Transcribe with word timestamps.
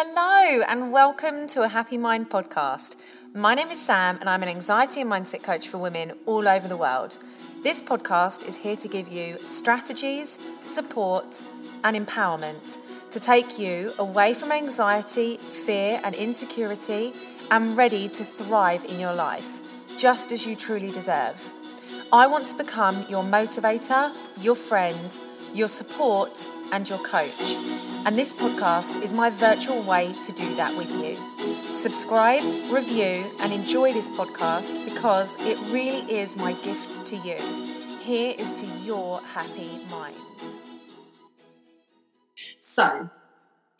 Hello, 0.00 0.62
and 0.68 0.92
welcome 0.92 1.48
to 1.48 1.62
a 1.62 1.66
Happy 1.66 1.98
Mind 1.98 2.30
podcast. 2.30 2.94
My 3.34 3.56
name 3.56 3.66
is 3.70 3.84
Sam, 3.84 4.16
and 4.20 4.28
I'm 4.28 4.44
an 4.44 4.48
anxiety 4.48 5.00
and 5.00 5.10
mindset 5.10 5.42
coach 5.42 5.66
for 5.66 5.78
women 5.78 6.12
all 6.24 6.46
over 6.46 6.68
the 6.68 6.76
world. 6.76 7.18
This 7.64 7.82
podcast 7.82 8.46
is 8.46 8.58
here 8.58 8.76
to 8.76 8.86
give 8.86 9.08
you 9.08 9.38
strategies, 9.44 10.38
support, 10.62 11.42
and 11.82 11.96
empowerment 11.96 12.78
to 13.10 13.18
take 13.18 13.58
you 13.58 13.92
away 13.98 14.34
from 14.34 14.52
anxiety, 14.52 15.38
fear, 15.38 16.00
and 16.04 16.14
insecurity 16.14 17.12
and 17.50 17.76
ready 17.76 18.08
to 18.08 18.22
thrive 18.22 18.84
in 18.84 19.00
your 19.00 19.14
life, 19.14 19.48
just 19.98 20.30
as 20.30 20.46
you 20.46 20.54
truly 20.54 20.92
deserve. 20.92 21.42
I 22.12 22.28
want 22.28 22.46
to 22.46 22.54
become 22.54 23.04
your 23.08 23.24
motivator, 23.24 24.12
your 24.40 24.54
friend, 24.54 25.18
your 25.52 25.66
support, 25.66 26.48
and 26.70 26.88
your 26.88 27.00
coach. 27.00 27.87
And 28.06 28.18
this 28.18 28.32
podcast 28.32 29.02
is 29.02 29.12
my 29.12 29.30
virtual 29.30 29.82
way 29.82 30.12
to 30.24 30.32
do 30.32 30.54
that 30.54 30.74
with 30.76 30.90
you. 31.02 31.16
Subscribe, 31.74 32.42
review, 32.72 33.24
and 33.40 33.52
enjoy 33.52 33.92
this 33.92 34.08
podcast 34.08 34.82
because 34.84 35.36
it 35.40 35.58
really 35.72 36.00
is 36.10 36.36
my 36.36 36.52
gift 36.54 37.06
to 37.06 37.16
you. 37.16 37.36
Here 38.00 38.34
is 38.38 38.54
to 38.54 38.66
your 38.82 39.20
happy 39.20 39.78
mind. 39.90 40.16
So, 42.58 43.10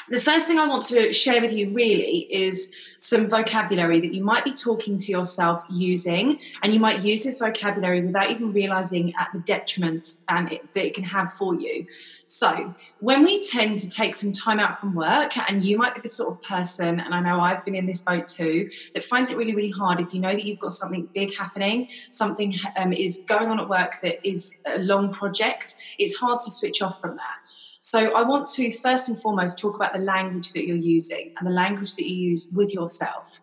the 0.08 0.20
first 0.20 0.46
thing 0.46 0.58
I 0.58 0.66
want 0.66 0.86
to 0.86 1.12
share 1.12 1.40
with 1.40 1.54
you 1.54 1.72
really 1.74 2.26
is 2.30 2.74
some 2.96 3.28
vocabulary 3.28 4.00
that 4.00 4.14
you 4.14 4.24
might 4.24 4.44
be 4.44 4.52
talking 4.52 4.96
to 4.96 5.12
yourself 5.12 5.62
using, 5.70 6.40
and 6.62 6.72
you 6.72 6.80
might 6.80 7.04
use 7.04 7.24
this 7.24 7.38
vocabulary 7.38 8.00
without 8.00 8.30
even 8.30 8.50
realizing 8.50 9.14
at 9.18 9.30
the 9.32 9.40
detriment 9.40 10.14
and 10.28 10.52
it, 10.52 10.72
that 10.72 10.86
it 10.86 10.94
can 10.94 11.04
have 11.04 11.32
for 11.32 11.54
you. 11.54 11.86
So, 12.26 12.74
when 13.00 13.24
we 13.24 13.42
tend 13.42 13.78
to 13.78 13.88
take 13.88 14.14
some 14.14 14.32
time 14.32 14.58
out 14.58 14.78
from 14.78 14.94
work, 14.94 15.36
and 15.50 15.64
you 15.64 15.78
might 15.78 15.94
be 15.94 16.00
the 16.00 16.08
sort 16.08 16.30
of 16.30 16.42
person, 16.42 17.00
and 17.00 17.14
I 17.14 17.20
know 17.20 17.40
I've 17.40 17.64
been 17.64 17.74
in 17.74 17.86
this 17.86 18.00
boat 18.00 18.28
too, 18.28 18.70
that 18.94 19.02
finds 19.02 19.30
it 19.30 19.36
really, 19.36 19.54
really 19.54 19.70
hard 19.70 20.00
if 20.00 20.12
you 20.12 20.20
know 20.20 20.32
that 20.32 20.44
you've 20.44 20.58
got 20.58 20.72
something 20.72 21.08
big 21.14 21.34
happening, 21.36 21.88
something 22.10 22.54
um, 22.76 22.92
is 22.92 23.24
going 23.26 23.48
on 23.48 23.60
at 23.60 23.68
work 23.68 24.00
that 24.02 24.26
is 24.26 24.58
a 24.66 24.78
long 24.78 25.12
project, 25.12 25.76
it's 25.98 26.16
hard 26.16 26.38
to 26.40 26.50
switch 26.50 26.82
off 26.82 27.00
from 27.00 27.16
that. 27.16 27.37
So, 27.80 28.12
I 28.12 28.22
want 28.22 28.48
to 28.54 28.70
first 28.78 29.08
and 29.08 29.20
foremost 29.20 29.58
talk 29.58 29.76
about 29.76 29.92
the 29.92 30.00
language 30.00 30.52
that 30.52 30.66
you're 30.66 30.76
using 30.76 31.32
and 31.38 31.46
the 31.46 31.52
language 31.52 31.94
that 31.94 32.08
you 32.08 32.16
use 32.16 32.50
with 32.54 32.74
yourself. 32.74 33.40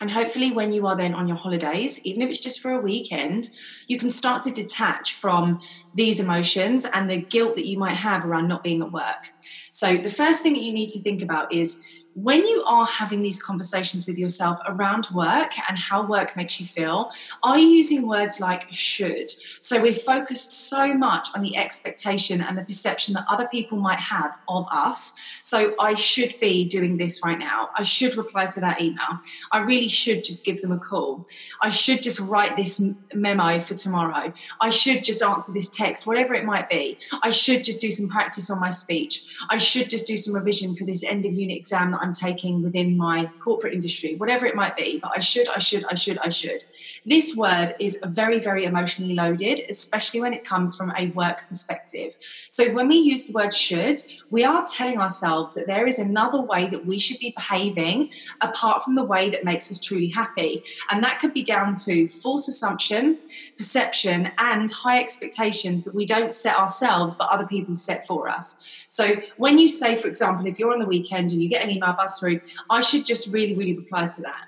And 0.00 0.10
hopefully, 0.10 0.52
when 0.52 0.72
you 0.72 0.86
are 0.86 0.96
then 0.96 1.12
on 1.12 1.28
your 1.28 1.36
holidays, 1.36 2.04
even 2.06 2.22
if 2.22 2.30
it's 2.30 2.40
just 2.40 2.60
for 2.60 2.72
a 2.72 2.80
weekend, 2.80 3.50
you 3.86 3.98
can 3.98 4.08
start 4.08 4.42
to 4.44 4.50
detach 4.50 5.12
from 5.12 5.60
these 5.92 6.20
emotions 6.20 6.86
and 6.94 7.08
the 7.08 7.18
guilt 7.18 7.54
that 7.56 7.66
you 7.66 7.78
might 7.78 7.92
have 7.92 8.24
around 8.24 8.48
not 8.48 8.64
being 8.64 8.80
at 8.80 8.92
work. 8.92 9.28
So, 9.72 9.98
the 9.98 10.08
first 10.08 10.42
thing 10.42 10.54
that 10.54 10.62
you 10.62 10.72
need 10.72 10.88
to 10.90 11.00
think 11.00 11.20
about 11.22 11.52
is 11.52 11.84
when 12.22 12.44
you 12.46 12.62
are 12.66 12.86
having 12.86 13.22
these 13.22 13.42
conversations 13.42 14.06
with 14.06 14.18
yourself 14.18 14.58
around 14.66 15.06
work 15.12 15.52
and 15.68 15.78
how 15.78 16.06
work 16.06 16.36
makes 16.36 16.60
you 16.60 16.66
feel, 16.66 17.10
are 17.42 17.58
you 17.58 17.66
using 17.66 18.06
words 18.06 18.40
like 18.40 18.70
should? 18.70 19.30
So 19.60 19.80
we're 19.80 19.94
focused 19.94 20.68
so 20.68 20.92
much 20.94 21.28
on 21.34 21.42
the 21.42 21.56
expectation 21.56 22.40
and 22.40 22.58
the 22.58 22.64
perception 22.64 23.14
that 23.14 23.24
other 23.28 23.48
people 23.48 23.78
might 23.78 24.00
have 24.00 24.38
of 24.48 24.66
us. 24.70 25.14
So 25.42 25.74
I 25.80 25.94
should 25.94 26.38
be 26.40 26.64
doing 26.64 26.96
this 26.96 27.20
right 27.24 27.38
now. 27.38 27.70
I 27.76 27.82
should 27.82 28.16
reply 28.16 28.46
to 28.46 28.60
that 28.60 28.80
email. 28.80 29.20
I 29.52 29.62
really 29.62 29.88
should 29.88 30.24
just 30.24 30.44
give 30.44 30.60
them 30.60 30.72
a 30.72 30.78
call. 30.78 31.26
I 31.62 31.70
should 31.70 32.02
just 32.02 32.20
write 32.20 32.56
this 32.56 32.82
memo 33.14 33.58
for 33.60 33.74
tomorrow. 33.74 34.32
I 34.60 34.70
should 34.70 35.04
just 35.04 35.22
answer 35.22 35.52
this 35.52 35.68
text, 35.68 36.06
whatever 36.06 36.34
it 36.34 36.44
might 36.44 36.68
be. 36.68 36.98
I 37.22 37.30
should 37.30 37.64
just 37.64 37.80
do 37.80 37.90
some 37.90 38.08
practice 38.08 38.50
on 38.50 38.60
my 38.60 38.70
speech. 38.70 39.24
I 39.48 39.56
should 39.56 39.88
just 39.88 40.06
do 40.06 40.16
some 40.16 40.34
revision 40.34 40.74
for 40.74 40.84
this 40.84 41.04
end 41.04 41.24
of 41.24 41.32
unit 41.32 41.56
exam 41.56 41.92
that 41.92 42.00
I'm 42.02 42.09
taking 42.12 42.62
within 42.62 42.96
my 42.96 43.30
corporate 43.38 43.74
industry, 43.74 44.16
whatever 44.16 44.46
it 44.46 44.54
might 44.54 44.76
be. 44.76 44.98
But 44.98 45.12
I 45.14 45.20
should, 45.20 45.48
I 45.50 45.58
should, 45.58 45.84
I 45.86 45.94
should, 45.94 46.18
I 46.18 46.28
should. 46.28 46.64
This 47.06 47.36
word 47.36 47.72
is 47.78 48.00
very, 48.04 48.38
very 48.38 48.64
emotionally 48.64 49.14
loaded, 49.14 49.60
especially 49.68 50.20
when 50.20 50.34
it 50.34 50.44
comes 50.44 50.76
from 50.76 50.92
a 50.96 51.08
work 51.08 51.44
perspective. 51.48 52.16
So 52.48 52.72
when 52.72 52.88
we 52.88 52.96
use 52.96 53.26
the 53.26 53.32
word 53.32 53.54
should, 53.54 54.00
we 54.30 54.44
are 54.44 54.64
telling 54.72 54.98
ourselves 54.98 55.54
that 55.54 55.66
there 55.66 55.86
is 55.86 55.98
another 55.98 56.40
way 56.40 56.68
that 56.68 56.86
we 56.86 56.98
should 56.98 57.18
be 57.18 57.32
behaving 57.36 58.10
apart 58.40 58.82
from 58.82 58.94
the 58.94 59.04
way 59.04 59.30
that 59.30 59.44
makes 59.44 59.70
us 59.70 59.80
truly 59.80 60.08
happy. 60.08 60.62
And 60.90 61.02
that 61.02 61.18
could 61.18 61.32
be 61.32 61.42
down 61.42 61.74
to 61.86 62.06
false 62.06 62.48
assumption, 62.48 63.18
perception, 63.56 64.30
and 64.38 64.70
high 64.70 65.00
expectations 65.00 65.84
that 65.84 65.94
we 65.94 66.06
don't 66.06 66.32
set 66.32 66.56
ourselves, 66.56 67.14
but 67.14 67.28
other 67.30 67.46
people 67.46 67.74
set 67.74 68.06
for 68.06 68.28
us. 68.28 68.62
So 68.88 69.14
when 69.36 69.58
you 69.58 69.68
say, 69.68 69.94
for 69.94 70.08
example, 70.08 70.46
if 70.46 70.58
you're 70.58 70.72
on 70.72 70.78
the 70.78 70.86
weekend 70.86 71.30
and 71.30 71.42
you 71.42 71.48
get 71.48 71.64
an 71.64 71.70
email 71.70 71.89
buzz 71.92 72.18
through, 72.18 72.40
I 72.68 72.80
should 72.80 73.04
just 73.04 73.32
really, 73.32 73.54
really 73.54 73.76
reply 73.76 74.06
to 74.06 74.22
that. 74.22 74.46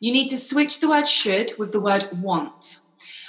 You 0.00 0.12
need 0.12 0.28
to 0.28 0.38
switch 0.38 0.80
the 0.80 0.88
word 0.88 1.06
should 1.06 1.52
with 1.58 1.72
the 1.72 1.80
word 1.80 2.08
want. 2.12 2.78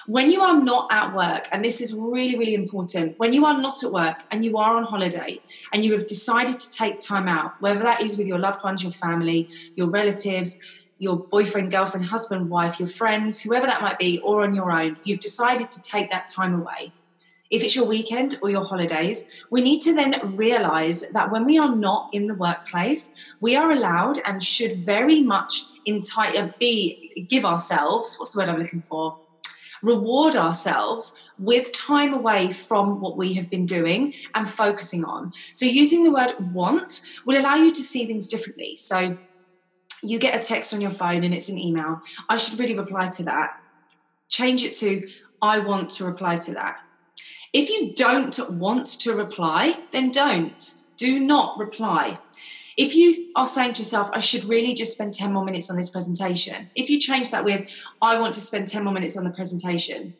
When 0.07 0.31
you 0.31 0.41
are 0.41 0.59
not 0.59 0.91
at 0.91 1.13
work, 1.15 1.47
and 1.51 1.63
this 1.63 1.79
is 1.79 1.93
really, 1.93 2.37
really 2.37 2.55
important, 2.55 3.19
when 3.19 3.33
you 3.33 3.45
are 3.45 3.59
not 3.59 3.83
at 3.83 3.91
work 3.91 4.23
and 4.31 4.43
you 4.43 4.57
are 4.57 4.75
on 4.75 4.83
holiday 4.83 5.39
and 5.73 5.85
you 5.85 5.93
have 5.93 6.07
decided 6.07 6.59
to 6.59 6.71
take 6.71 6.97
time 6.97 7.27
out, 7.27 7.61
whether 7.61 7.79
that 7.81 8.01
is 8.01 8.17
with 8.17 8.25
your 8.25 8.39
loved 8.39 8.63
ones, 8.63 8.81
your 8.81 8.91
family, 8.91 9.47
your 9.75 9.89
relatives, 9.89 10.59
your 10.97 11.17
boyfriend, 11.17 11.71
girlfriend, 11.71 12.05
husband, 12.05 12.49
wife, 12.49 12.79
your 12.79 12.87
friends, 12.87 13.39
whoever 13.39 13.65
that 13.65 13.81
might 13.81 13.99
be, 13.99 14.19
or 14.19 14.43
on 14.43 14.55
your 14.55 14.71
own, 14.71 14.97
you've 15.03 15.19
decided 15.19 15.69
to 15.69 15.81
take 15.81 16.09
that 16.11 16.27
time 16.27 16.53
away. 16.53 16.91
If 17.51 17.63
it's 17.63 17.75
your 17.75 17.85
weekend 17.85 18.39
or 18.41 18.49
your 18.49 18.63
holidays, 18.63 19.29
we 19.49 19.61
need 19.61 19.81
to 19.81 19.93
then 19.93 20.15
realize 20.37 21.09
that 21.11 21.31
when 21.31 21.45
we 21.45 21.57
are 21.57 21.75
not 21.75 22.09
in 22.13 22.27
the 22.27 22.35
workplace, 22.35 23.15
we 23.41 23.55
are 23.55 23.71
allowed 23.71 24.19
and 24.25 24.41
should 24.41 24.77
very 24.77 25.21
much 25.21 25.63
entire 25.85 26.53
be 26.59 27.25
give 27.27 27.45
ourselves, 27.45 28.15
what's 28.17 28.31
the 28.31 28.39
word 28.39 28.49
I'm 28.49 28.59
looking 28.59 28.81
for? 28.81 29.19
reward 29.81 30.35
ourselves 30.35 31.19
with 31.39 31.71
time 31.71 32.13
away 32.13 32.51
from 32.51 33.01
what 33.01 33.17
we 33.17 33.33
have 33.33 33.49
been 33.49 33.65
doing 33.65 34.13
and 34.35 34.47
focusing 34.47 35.03
on. 35.03 35.33
So, 35.53 35.65
using 35.65 36.03
the 36.03 36.11
word 36.11 36.53
want 36.53 37.01
will 37.25 37.39
allow 37.39 37.55
you 37.55 37.71
to 37.73 37.83
see 37.83 38.05
things 38.05 38.27
differently. 38.27 38.75
So, 38.75 39.17
you 40.03 40.19
get 40.19 40.35
a 40.35 40.45
text 40.45 40.73
on 40.73 40.81
your 40.81 40.91
phone 40.91 41.23
and 41.23 41.33
it's 41.33 41.49
an 41.49 41.57
email. 41.57 41.99
I 42.29 42.37
should 42.37 42.59
really 42.59 42.77
reply 42.77 43.07
to 43.07 43.23
that. 43.23 43.59
Change 44.29 44.63
it 44.63 44.73
to, 44.75 45.07
I 45.41 45.59
want 45.59 45.89
to 45.91 46.05
reply 46.05 46.35
to 46.37 46.53
that. 46.53 46.79
If 47.53 47.69
you 47.69 47.93
don't 47.93 48.39
want 48.51 48.85
to 49.01 49.13
reply, 49.13 49.79
then 49.91 50.09
don't. 50.09 50.73
Do 50.97 51.19
not 51.19 51.59
reply. 51.59 52.19
If 52.77 52.95
you 52.95 53.31
are 53.35 53.45
saying 53.45 53.73
to 53.73 53.79
yourself, 53.79 54.09
I 54.13 54.19
should 54.19 54.45
really 54.45 54.73
just 54.73 54.93
spend 54.93 55.13
10 55.13 55.33
more 55.33 55.43
minutes 55.43 55.69
on 55.69 55.75
this 55.75 55.89
presentation, 55.89 56.69
if 56.75 56.89
you 56.89 56.99
change 56.99 57.31
that 57.31 57.43
with, 57.43 57.69
I 58.01 58.19
want 58.19 58.33
to 58.35 58.41
spend 58.41 58.69
10 58.69 58.85
more 58.85 58.93
minutes 58.93 59.17
on 59.17 59.25
the 59.25 59.29
presentation, 59.29 60.13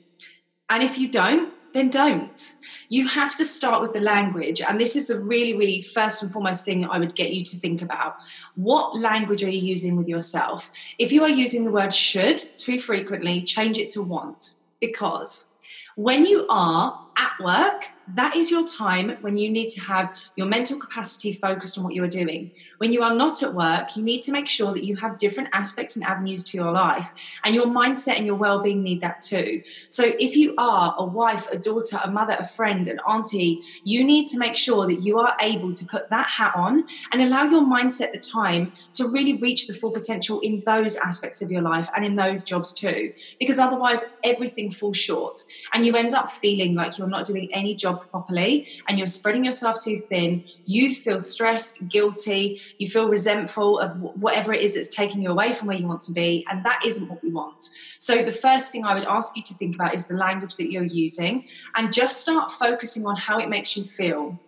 and 0.70 0.84
if 0.84 0.98
you 0.98 1.10
don't, 1.10 1.54
then 1.74 1.90
don't. 1.90 2.54
You 2.90 3.08
have 3.08 3.36
to 3.38 3.46
start 3.46 3.82
with 3.82 3.94
the 3.94 4.02
language. 4.02 4.62
And 4.62 4.80
this 4.80 4.98
is 4.98 5.08
the 5.08 5.20
really, 5.20 5.54
really 5.54 5.82
first 5.82 6.22
and 6.22 6.32
foremost 6.32 6.66
thing 6.66 6.86
I 6.86 7.00
would 7.00 7.16
get 7.16 7.34
you 7.34 7.46
to 7.46 7.56
think 7.56 7.82
about. 7.82 8.16
What 8.56 9.00
language 9.00 9.44
are 9.44 9.50
you 9.50 9.60
using 9.60 9.96
with 9.96 10.08
yourself? 10.08 10.70
If 11.00 11.12
you 11.14 11.24
are 11.24 11.30
using 11.30 11.64
the 11.64 11.72
word 11.72 11.94
should 11.94 12.38
too 12.58 12.80
frequently, 12.80 13.42
change 13.42 13.78
it 13.78 13.90
to 13.92 14.02
want. 14.02 14.56
Because 14.82 15.54
when 15.96 16.26
you 16.26 16.46
are 16.50 17.08
at 17.18 17.32
work, 17.40 17.86
that 18.16 18.36
is 18.36 18.52
your 18.52 18.66
time 18.68 19.18
when 19.22 19.38
you 19.38 19.50
need 19.50 19.70
to 19.70 19.82
have 19.82 20.16
your 20.36 20.48
mental 20.48 20.78
capacity 20.78 21.32
focused 21.32 21.78
on 21.78 21.84
what 21.84 21.94
you 21.94 22.04
are 22.04 22.10
doing. 22.10 22.52
When 22.78 22.92
you 22.92 23.04
are 23.04 23.14
not 23.14 23.42
at 23.42 23.54
work, 23.54 23.96
you 23.96 24.04
need 24.04 24.22
to 24.24 24.32
make 24.32 24.48
sure 24.48 24.74
that 24.74 24.84
you 24.84 24.96
have 24.98 25.18
different 25.18 25.50
aspects 25.54 25.96
and 25.96 26.06
avenues 26.06 26.44
to 26.46 26.58
your 26.58 26.72
life, 26.72 27.12
and 27.44 27.56
your 27.56 27.68
mindset 27.68 28.18
and 28.18 28.26
your 28.26 28.36
well 28.36 28.62
being 28.62 28.84
need 28.84 29.02
that 29.02 29.22
too. 29.22 29.62
So, 29.88 30.04
if 30.20 30.36
you 30.36 30.56
are 30.58 30.96
a 30.98 31.06
wife, 31.06 31.48
a 31.52 31.58
daughter, 31.58 32.00
a 32.04 32.12
mother, 32.12 32.36
a 32.38 32.46
friend, 32.46 32.88
an 32.88 33.00
auntie, 33.08 33.62
you 33.84 34.04
need 34.04 34.28
to 34.28 34.38
make 34.38 34.56
sure 34.56 34.88
that 34.88 35.02
you 35.02 35.20
are 35.20 35.36
able 35.40 35.74
to 35.74 35.86
put 35.86 36.10
that 36.10 36.28
hat 36.28 36.54
on 36.56 36.84
and 37.12 37.22
allow 37.22 37.44
your 37.44 37.64
mindset 37.64 38.12
the 38.12 38.20
time 38.20 38.72
to 38.94 39.08
really 39.08 39.38
reach 39.42 39.68
the 39.68 39.74
full 39.74 39.92
potential 39.92 40.40
in 40.42 40.60
those 40.66 40.98
aspects 40.98 41.42
of 41.42 41.52
your 41.52 41.62
life 41.62 41.90
and 41.96 42.06
in 42.06 42.16
those 42.16 42.44
jobs 42.44 42.74
too. 42.74 43.14
Because 43.40 43.60
otherwise, 43.60 44.06
everything 44.24 44.70
falls 44.70 44.98
short, 44.98 45.38
and 45.74 45.86
you 45.86 45.94
end 45.94 46.14
up 46.14 46.30
feeling 46.30 46.76
like 46.76 46.92
you're 47.02 47.10
not 47.10 47.26
doing 47.26 47.50
any 47.54 47.76
job 47.76 48.10
properly 48.10 48.68
and 48.88 48.98
you're 48.98 49.08
spreading 49.08 49.44
yourself 49.44 49.84
too 49.84 49.98
thin, 49.98 50.44
you 50.66 50.94
feel 50.94 51.20
stressed, 51.20 51.88
guilty, 51.90 52.62
you 52.78 52.88
feel 52.88 53.10
resentful 53.10 53.80
of 53.80 54.00
whatever 54.00 54.54
it 54.54 54.62
is 54.62 54.76
that's 54.76 54.88
taking 54.88 55.22
you 55.22 55.30
away 55.30 55.52
from 55.52 55.68
where 55.68 55.78
you 55.78 55.88
want 55.88 56.02
to 56.02 56.14
be. 56.14 56.46
And 56.50 56.64
that 56.66 56.82
isn't 56.86 57.10
what 57.10 57.22
we 57.24 57.32
want. 57.32 57.70
So, 57.98 58.22
the 58.24 58.32
first 58.32 58.72
thing 58.72 58.86
I 58.86 58.94
would 58.94 59.06
ask 59.06 59.36
you 59.36 59.44
to 59.44 59.54
think 59.56 59.76
about 59.76 59.94
is 59.94 60.08
the 60.08 60.16
language 60.16 60.56
that 60.56 60.72
you're 60.72 60.84
using 60.84 61.46
and 61.76 61.92
just 61.92 62.22
start 62.22 62.52
focusing 62.52 63.06
on 63.06 63.16
how 63.16 63.40
it 63.40 63.50
makes 63.50 63.76
you 63.76 63.84
feel 63.84 64.40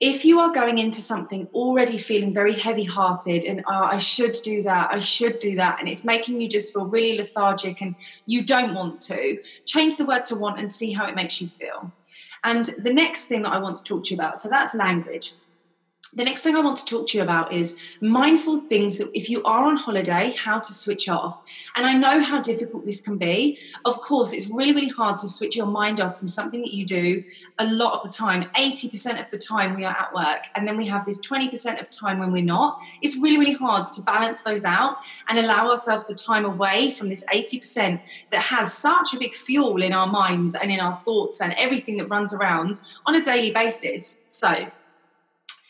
if 0.00 0.24
you 0.24 0.40
are 0.40 0.52
going 0.52 0.78
into 0.78 1.00
something 1.00 1.48
already 1.54 1.98
feeling 1.98 2.34
very 2.34 2.54
heavy 2.54 2.84
hearted 2.84 3.44
and 3.44 3.62
oh, 3.66 3.84
I 3.84 3.98
should 3.98 4.36
do 4.42 4.62
that, 4.64 4.92
I 4.92 4.98
should 4.98 5.38
do 5.38 5.54
that, 5.56 5.78
and 5.78 5.88
it's 5.88 6.04
making 6.04 6.40
you 6.40 6.48
just 6.48 6.72
feel 6.72 6.86
really 6.86 7.16
lethargic 7.16 7.80
and 7.80 7.94
you 8.26 8.42
don't 8.44 8.74
want 8.74 8.98
to, 9.00 9.38
change 9.64 9.96
the 9.96 10.04
word 10.04 10.24
to 10.26 10.36
want 10.36 10.58
and 10.58 10.70
see 10.70 10.92
how 10.92 11.06
it 11.06 11.14
makes 11.14 11.40
you 11.40 11.46
feel. 11.46 11.92
And 12.42 12.66
the 12.78 12.92
next 12.92 13.26
thing 13.26 13.42
that 13.42 13.52
I 13.52 13.58
want 13.58 13.76
to 13.76 13.84
talk 13.84 14.04
to 14.04 14.10
you 14.10 14.16
about 14.16 14.38
so 14.38 14.48
that's 14.48 14.74
language. 14.74 15.32
The 16.16 16.24
next 16.24 16.42
thing 16.42 16.56
I 16.56 16.60
want 16.60 16.76
to 16.78 16.84
talk 16.84 17.08
to 17.08 17.18
you 17.18 17.24
about 17.24 17.52
is 17.52 17.78
mindful 18.00 18.58
things 18.58 18.98
that 18.98 19.10
if 19.14 19.28
you 19.28 19.42
are 19.44 19.64
on 19.66 19.76
holiday, 19.76 20.34
how 20.36 20.58
to 20.58 20.72
switch 20.72 21.08
off. 21.08 21.42
And 21.76 21.86
I 21.86 21.94
know 21.94 22.22
how 22.22 22.40
difficult 22.40 22.84
this 22.84 23.00
can 23.00 23.18
be. 23.18 23.58
Of 23.84 24.00
course, 24.00 24.32
it's 24.32 24.48
really, 24.48 24.72
really 24.72 24.88
hard 24.88 25.18
to 25.18 25.28
switch 25.28 25.56
your 25.56 25.66
mind 25.66 26.00
off 26.00 26.18
from 26.18 26.28
something 26.28 26.60
that 26.62 26.72
you 26.72 26.84
do 26.86 27.24
a 27.58 27.66
lot 27.66 27.94
of 27.94 28.02
the 28.02 28.08
time. 28.08 28.44
80% 28.56 29.24
of 29.24 29.30
the 29.30 29.38
time 29.38 29.74
we 29.74 29.84
are 29.84 29.96
at 29.96 30.14
work, 30.14 30.44
and 30.54 30.66
then 30.66 30.76
we 30.76 30.86
have 30.86 31.04
this 31.04 31.24
20% 31.26 31.80
of 31.80 31.90
time 31.90 32.18
when 32.18 32.32
we're 32.32 32.44
not. 32.44 32.80
It's 33.02 33.16
really, 33.16 33.38
really 33.38 33.54
hard 33.54 33.84
to 33.96 34.02
balance 34.02 34.42
those 34.42 34.64
out 34.64 34.96
and 35.28 35.38
allow 35.38 35.68
ourselves 35.68 36.06
the 36.06 36.14
time 36.14 36.44
away 36.44 36.90
from 36.90 37.08
this 37.08 37.24
80% 37.32 38.00
that 38.30 38.40
has 38.40 38.72
such 38.72 39.14
a 39.14 39.18
big 39.18 39.34
fuel 39.34 39.82
in 39.82 39.92
our 39.92 40.06
minds 40.06 40.54
and 40.54 40.70
in 40.70 40.80
our 40.80 40.96
thoughts 40.96 41.40
and 41.40 41.54
everything 41.58 41.96
that 41.98 42.06
runs 42.06 42.32
around 42.32 42.80
on 43.06 43.14
a 43.14 43.22
daily 43.22 43.50
basis. 43.50 44.24
So, 44.28 44.70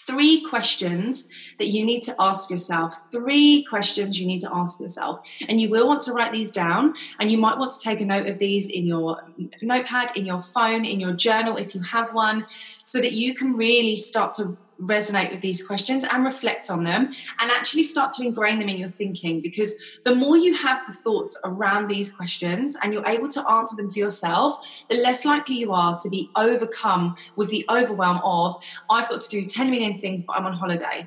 three 0.06 0.42
questions 0.42 1.28
that 1.58 1.68
you 1.68 1.84
need 1.84 2.02
to 2.02 2.14
ask 2.18 2.50
yourself. 2.50 2.94
Three 3.10 3.64
questions 3.64 4.20
you 4.20 4.26
need 4.26 4.40
to 4.40 4.54
ask 4.54 4.80
yourself. 4.80 5.20
And 5.48 5.60
you 5.60 5.70
will 5.70 5.88
want 5.88 6.02
to 6.02 6.12
write 6.12 6.32
these 6.32 6.52
down. 6.52 6.94
And 7.20 7.30
you 7.30 7.38
might 7.38 7.58
want 7.58 7.72
to 7.72 7.80
take 7.80 8.00
a 8.00 8.04
note 8.04 8.28
of 8.28 8.38
these 8.38 8.68
in 8.68 8.86
your 8.86 9.22
notepad, 9.62 10.16
in 10.16 10.26
your 10.26 10.40
phone, 10.40 10.84
in 10.84 11.00
your 11.00 11.12
journal 11.12 11.56
if 11.56 11.74
you 11.74 11.80
have 11.82 12.12
one, 12.12 12.46
so 12.82 13.00
that 13.00 13.12
you 13.12 13.34
can 13.34 13.52
really 13.52 13.96
start 13.96 14.32
to 14.36 14.56
resonate 14.86 15.30
with 15.30 15.40
these 15.40 15.66
questions 15.66 16.04
and 16.04 16.24
reflect 16.24 16.70
on 16.70 16.82
them 16.82 17.12
and 17.40 17.50
actually 17.50 17.82
start 17.82 18.12
to 18.12 18.24
ingrain 18.24 18.58
them 18.58 18.68
in 18.68 18.76
your 18.76 18.88
thinking 18.88 19.40
because 19.40 19.78
the 20.04 20.14
more 20.14 20.36
you 20.36 20.54
have 20.54 20.84
the 20.86 20.92
thoughts 20.92 21.38
around 21.44 21.88
these 21.88 22.14
questions 22.14 22.76
and 22.82 22.92
you're 22.92 23.06
able 23.06 23.28
to 23.28 23.50
answer 23.50 23.76
them 23.76 23.90
for 23.90 23.98
yourself 23.98 24.84
the 24.88 24.96
less 24.96 25.24
likely 25.24 25.56
you 25.56 25.72
are 25.72 25.96
to 25.98 26.08
be 26.08 26.30
overcome 26.36 27.16
with 27.36 27.50
the 27.50 27.64
overwhelm 27.70 28.20
of 28.24 28.62
i've 28.90 29.08
got 29.08 29.20
to 29.20 29.28
do 29.28 29.44
10 29.44 29.70
million 29.70 29.94
things 29.94 30.24
but 30.24 30.36
i'm 30.36 30.46
on 30.46 30.52
holiday 30.52 31.06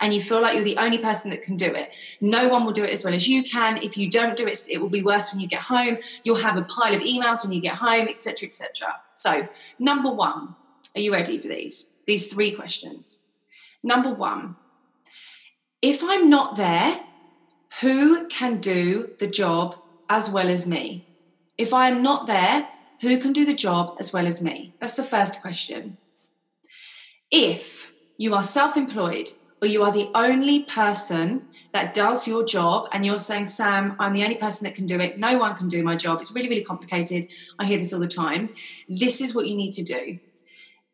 and 0.00 0.12
you 0.12 0.20
feel 0.20 0.42
like 0.42 0.54
you're 0.54 0.64
the 0.64 0.76
only 0.76 0.98
person 0.98 1.30
that 1.30 1.42
can 1.42 1.56
do 1.56 1.64
it. 1.64 1.90
No 2.20 2.48
one 2.48 2.66
will 2.66 2.72
do 2.72 2.84
it 2.84 2.90
as 2.90 3.02
well 3.02 3.14
as 3.14 3.26
you 3.26 3.42
can. 3.42 3.78
If 3.82 3.96
you 3.96 4.10
don't 4.10 4.36
do 4.36 4.46
it, 4.46 4.58
it 4.70 4.78
will 4.78 4.90
be 4.90 5.02
worse 5.02 5.32
when 5.32 5.40
you 5.40 5.48
get 5.48 5.62
home. 5.62 5.96
You'll 6.22 6.36
have 6.36 6.58
a 6.58 6.62
pile 6.62 6.94
of 6.94 7.00
emails 7.00 7.42
when 7.42 7.52
you 7.52 7.62
get 7.62 7.76
home, 7.76 8.06
etc., 8.06 8.46
etc. 8.46 8.94
So, 9.14 9.48
number 9.78 10.10
one, 10.10 10.54
are 10.96 11.00
you 11.00 11.12
ready 11.12 11.38
for 11.38 11.48
these? 11.48 11.92
these 12.06 12.32
three 12.32 12.52
questions. 12.52 13.26
Number 13.82 14.12
one, 14.12 14.56
if 15.82 16.02
I'm 16.02 16.30
not 16.30 16.56
there, 16.56 17.00
who 17.80 18.26
can 18.28 18.58
do 18.58 19.10
the 19.18 19.26
job 19.26 19.76
as 20.08 20.30
well 20.30 20.48
as 20.48 20.66
me? 20.66 21.06
If 21.58 21.74
I 21.74 21.88
am 21.88 22.02
not 22.02 22.26
there, 22.26 22.68
who 23.02 23.18
can 23.18 23.32
do 23.32 23.44
the 23.44 23.54
job 23.54 23.96
as 23.98 24.12
well 24.12 24.26
as 24.26 24.42
me? 24.42 24.74
That's 24.78 24.94
the 24.94 25.04
first 25.04 25.42
question. 25.42 25.98
If 27.30 27.92
you 28.16 28.34
are 28.34 28.42
self 28.42 28.76
employed 28.76 29.30
or 29.60 29.68
you 29.68 29.82
are 29.82 29.92
the 29.92 30.10
only 30.14 30.62
person 30.62 31.46
that 31.72 31.92
does 31.92 32.26
your 32.26 32.44
job 32.44 32.88
and 32.92 33.04
you're 33.04 33.18
saying, 33.18 33.48
Sam, 33.48 33.96
I'm 33.98 34.12
the 34.12 34.22
only 34.22 34.36
person 34.36 34.64
that 34.64 34.74
can 34.74 34.86
do 34.86 34.98
it, 34.98 35.18
no 35.18 35.38
one 35.38 35.54
can 35.56 35.68
do 35.68 35.82
my 35.82 35.96
job, 35.96 36.20
it's 36.20 36.32
really, 36.32 36.48
really 36.48 36.64
complicated. 36.64 37.28
I 37.58 37.66
hear 37.66 37.78
this 37.78 37.92
all 37.92 38.00
the 38.00 38.08
time. 38.08 38.48
This 38.88 39.20
is 39.20 39.34
what 39.34 39.46
you 39.46 39.54
need 39.54 39.72
to 39.72 39.82
do. 39.82 40.18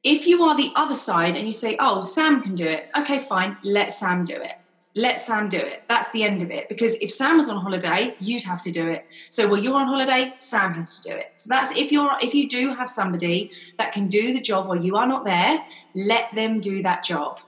If 0.05 0.27
you 0.27 0.43
are 0.43 0.57
the 0.57 0.73
other 0.75 0.95
side 0.95 1.37
and 1.37 1.47
you 1.47 1.53
say, 1.53 1.77
oh, 1.79 2.03
Sam 2.03 2.43
can 2.43 2.55
do 2.55 2.67
it, 2.67 2.91
okay, 2.99 3.19
fine, 3.19 3.57
let 3.63 3.91
Sam 3.91 4.25
do 4.25 4.35
it. 4.35 4.55
Let 4.95 5.21
Sam 5.21 5.49
do 5.49 5.57
it. 5.57 5.85
That's 5.89 6.11
the 6.11 6.23
end 6.23 6.43
of 6.43 6.51
it. 6.51 6.69
Because 6.69 6.97
if 6.97 7.11
Sam 7.11 7.37
was 7.37 7.49
on 7.49 7.63
holiday, 7.63 8.15
you'd 8.19 8.43
have 8.43 8.61
to 8.63 8.71
do 8.71 8.89
it. 8.89 9.07
So 9.31 9.49
while 9.49 9.59
you're 9.59 9.77
on 9.77 9.87
holiday, 9.87 10.35
Sam 10.37 10.75
has 10.75 11.01
to 11.01 11.09
do 11.09 11.17
it. 11.17 11.31
So 11.33 11.49
that's 11.49 11.71
if 11.71 11.91
you're 11.91 12.11
if 12.21 12.35
you 12.35 12.47
do 12.47 12.75
have 12.75 12.91
somebody 12.91 13.53
that 13.79 13.93
can 13.93 14.09
do 14.09 14.35
the 14.35 14.41
job 14.41 14.69
while 14.69 14.77
you 14.77 14.97
are 14.97 15.07
not 15.07 15.25
there, 15.25 15.65
let 15.95 16.35
them 16.35 16.61
do 16.61 16.83
that 16.83 17.05
job. 17.05 17.41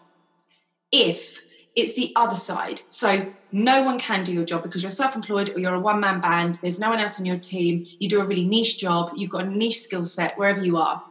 If 0.91 1.43
it's 1.77 1.95
the 1.95 2.13
other 2.15 2.37
side. 2.37 2.83
So 2.89 3.33
no 3.51 3.83
one 3.83 3.99
can 3.99 4.23
do 4.23 4.33
your 4.33 4.45
job 4.45 4.63
because 4.63 4.83
you're 4.83 4.91
self-employed 4.91 5.51
or 5.55 5.59
you're 5.59 5.75
a 5.75 5.81
one-man 5.81 6.21
band. 6.21 6.55
There's 6.63 6.79
no 6.79 6.91
one 6.91 7.01
else 7.01 7.19
in 7.19 7.27
your 7.27 7.37
team. 7.37 7.85
You 7.99 8.09
do 8.09 8.21
a 8.21 8.25
really 8.25 8.45
niche 8.45 8.79
job. 8.79 9.11
You've 9.17 9.31
got 9.31 9.45
a 9.45 9.51
niche 9.51 9.81
skill 9.81 10.05
set 10.05 10.39
wherever 10.39 10.65
you 10.65 10.77
are 10.77 11.03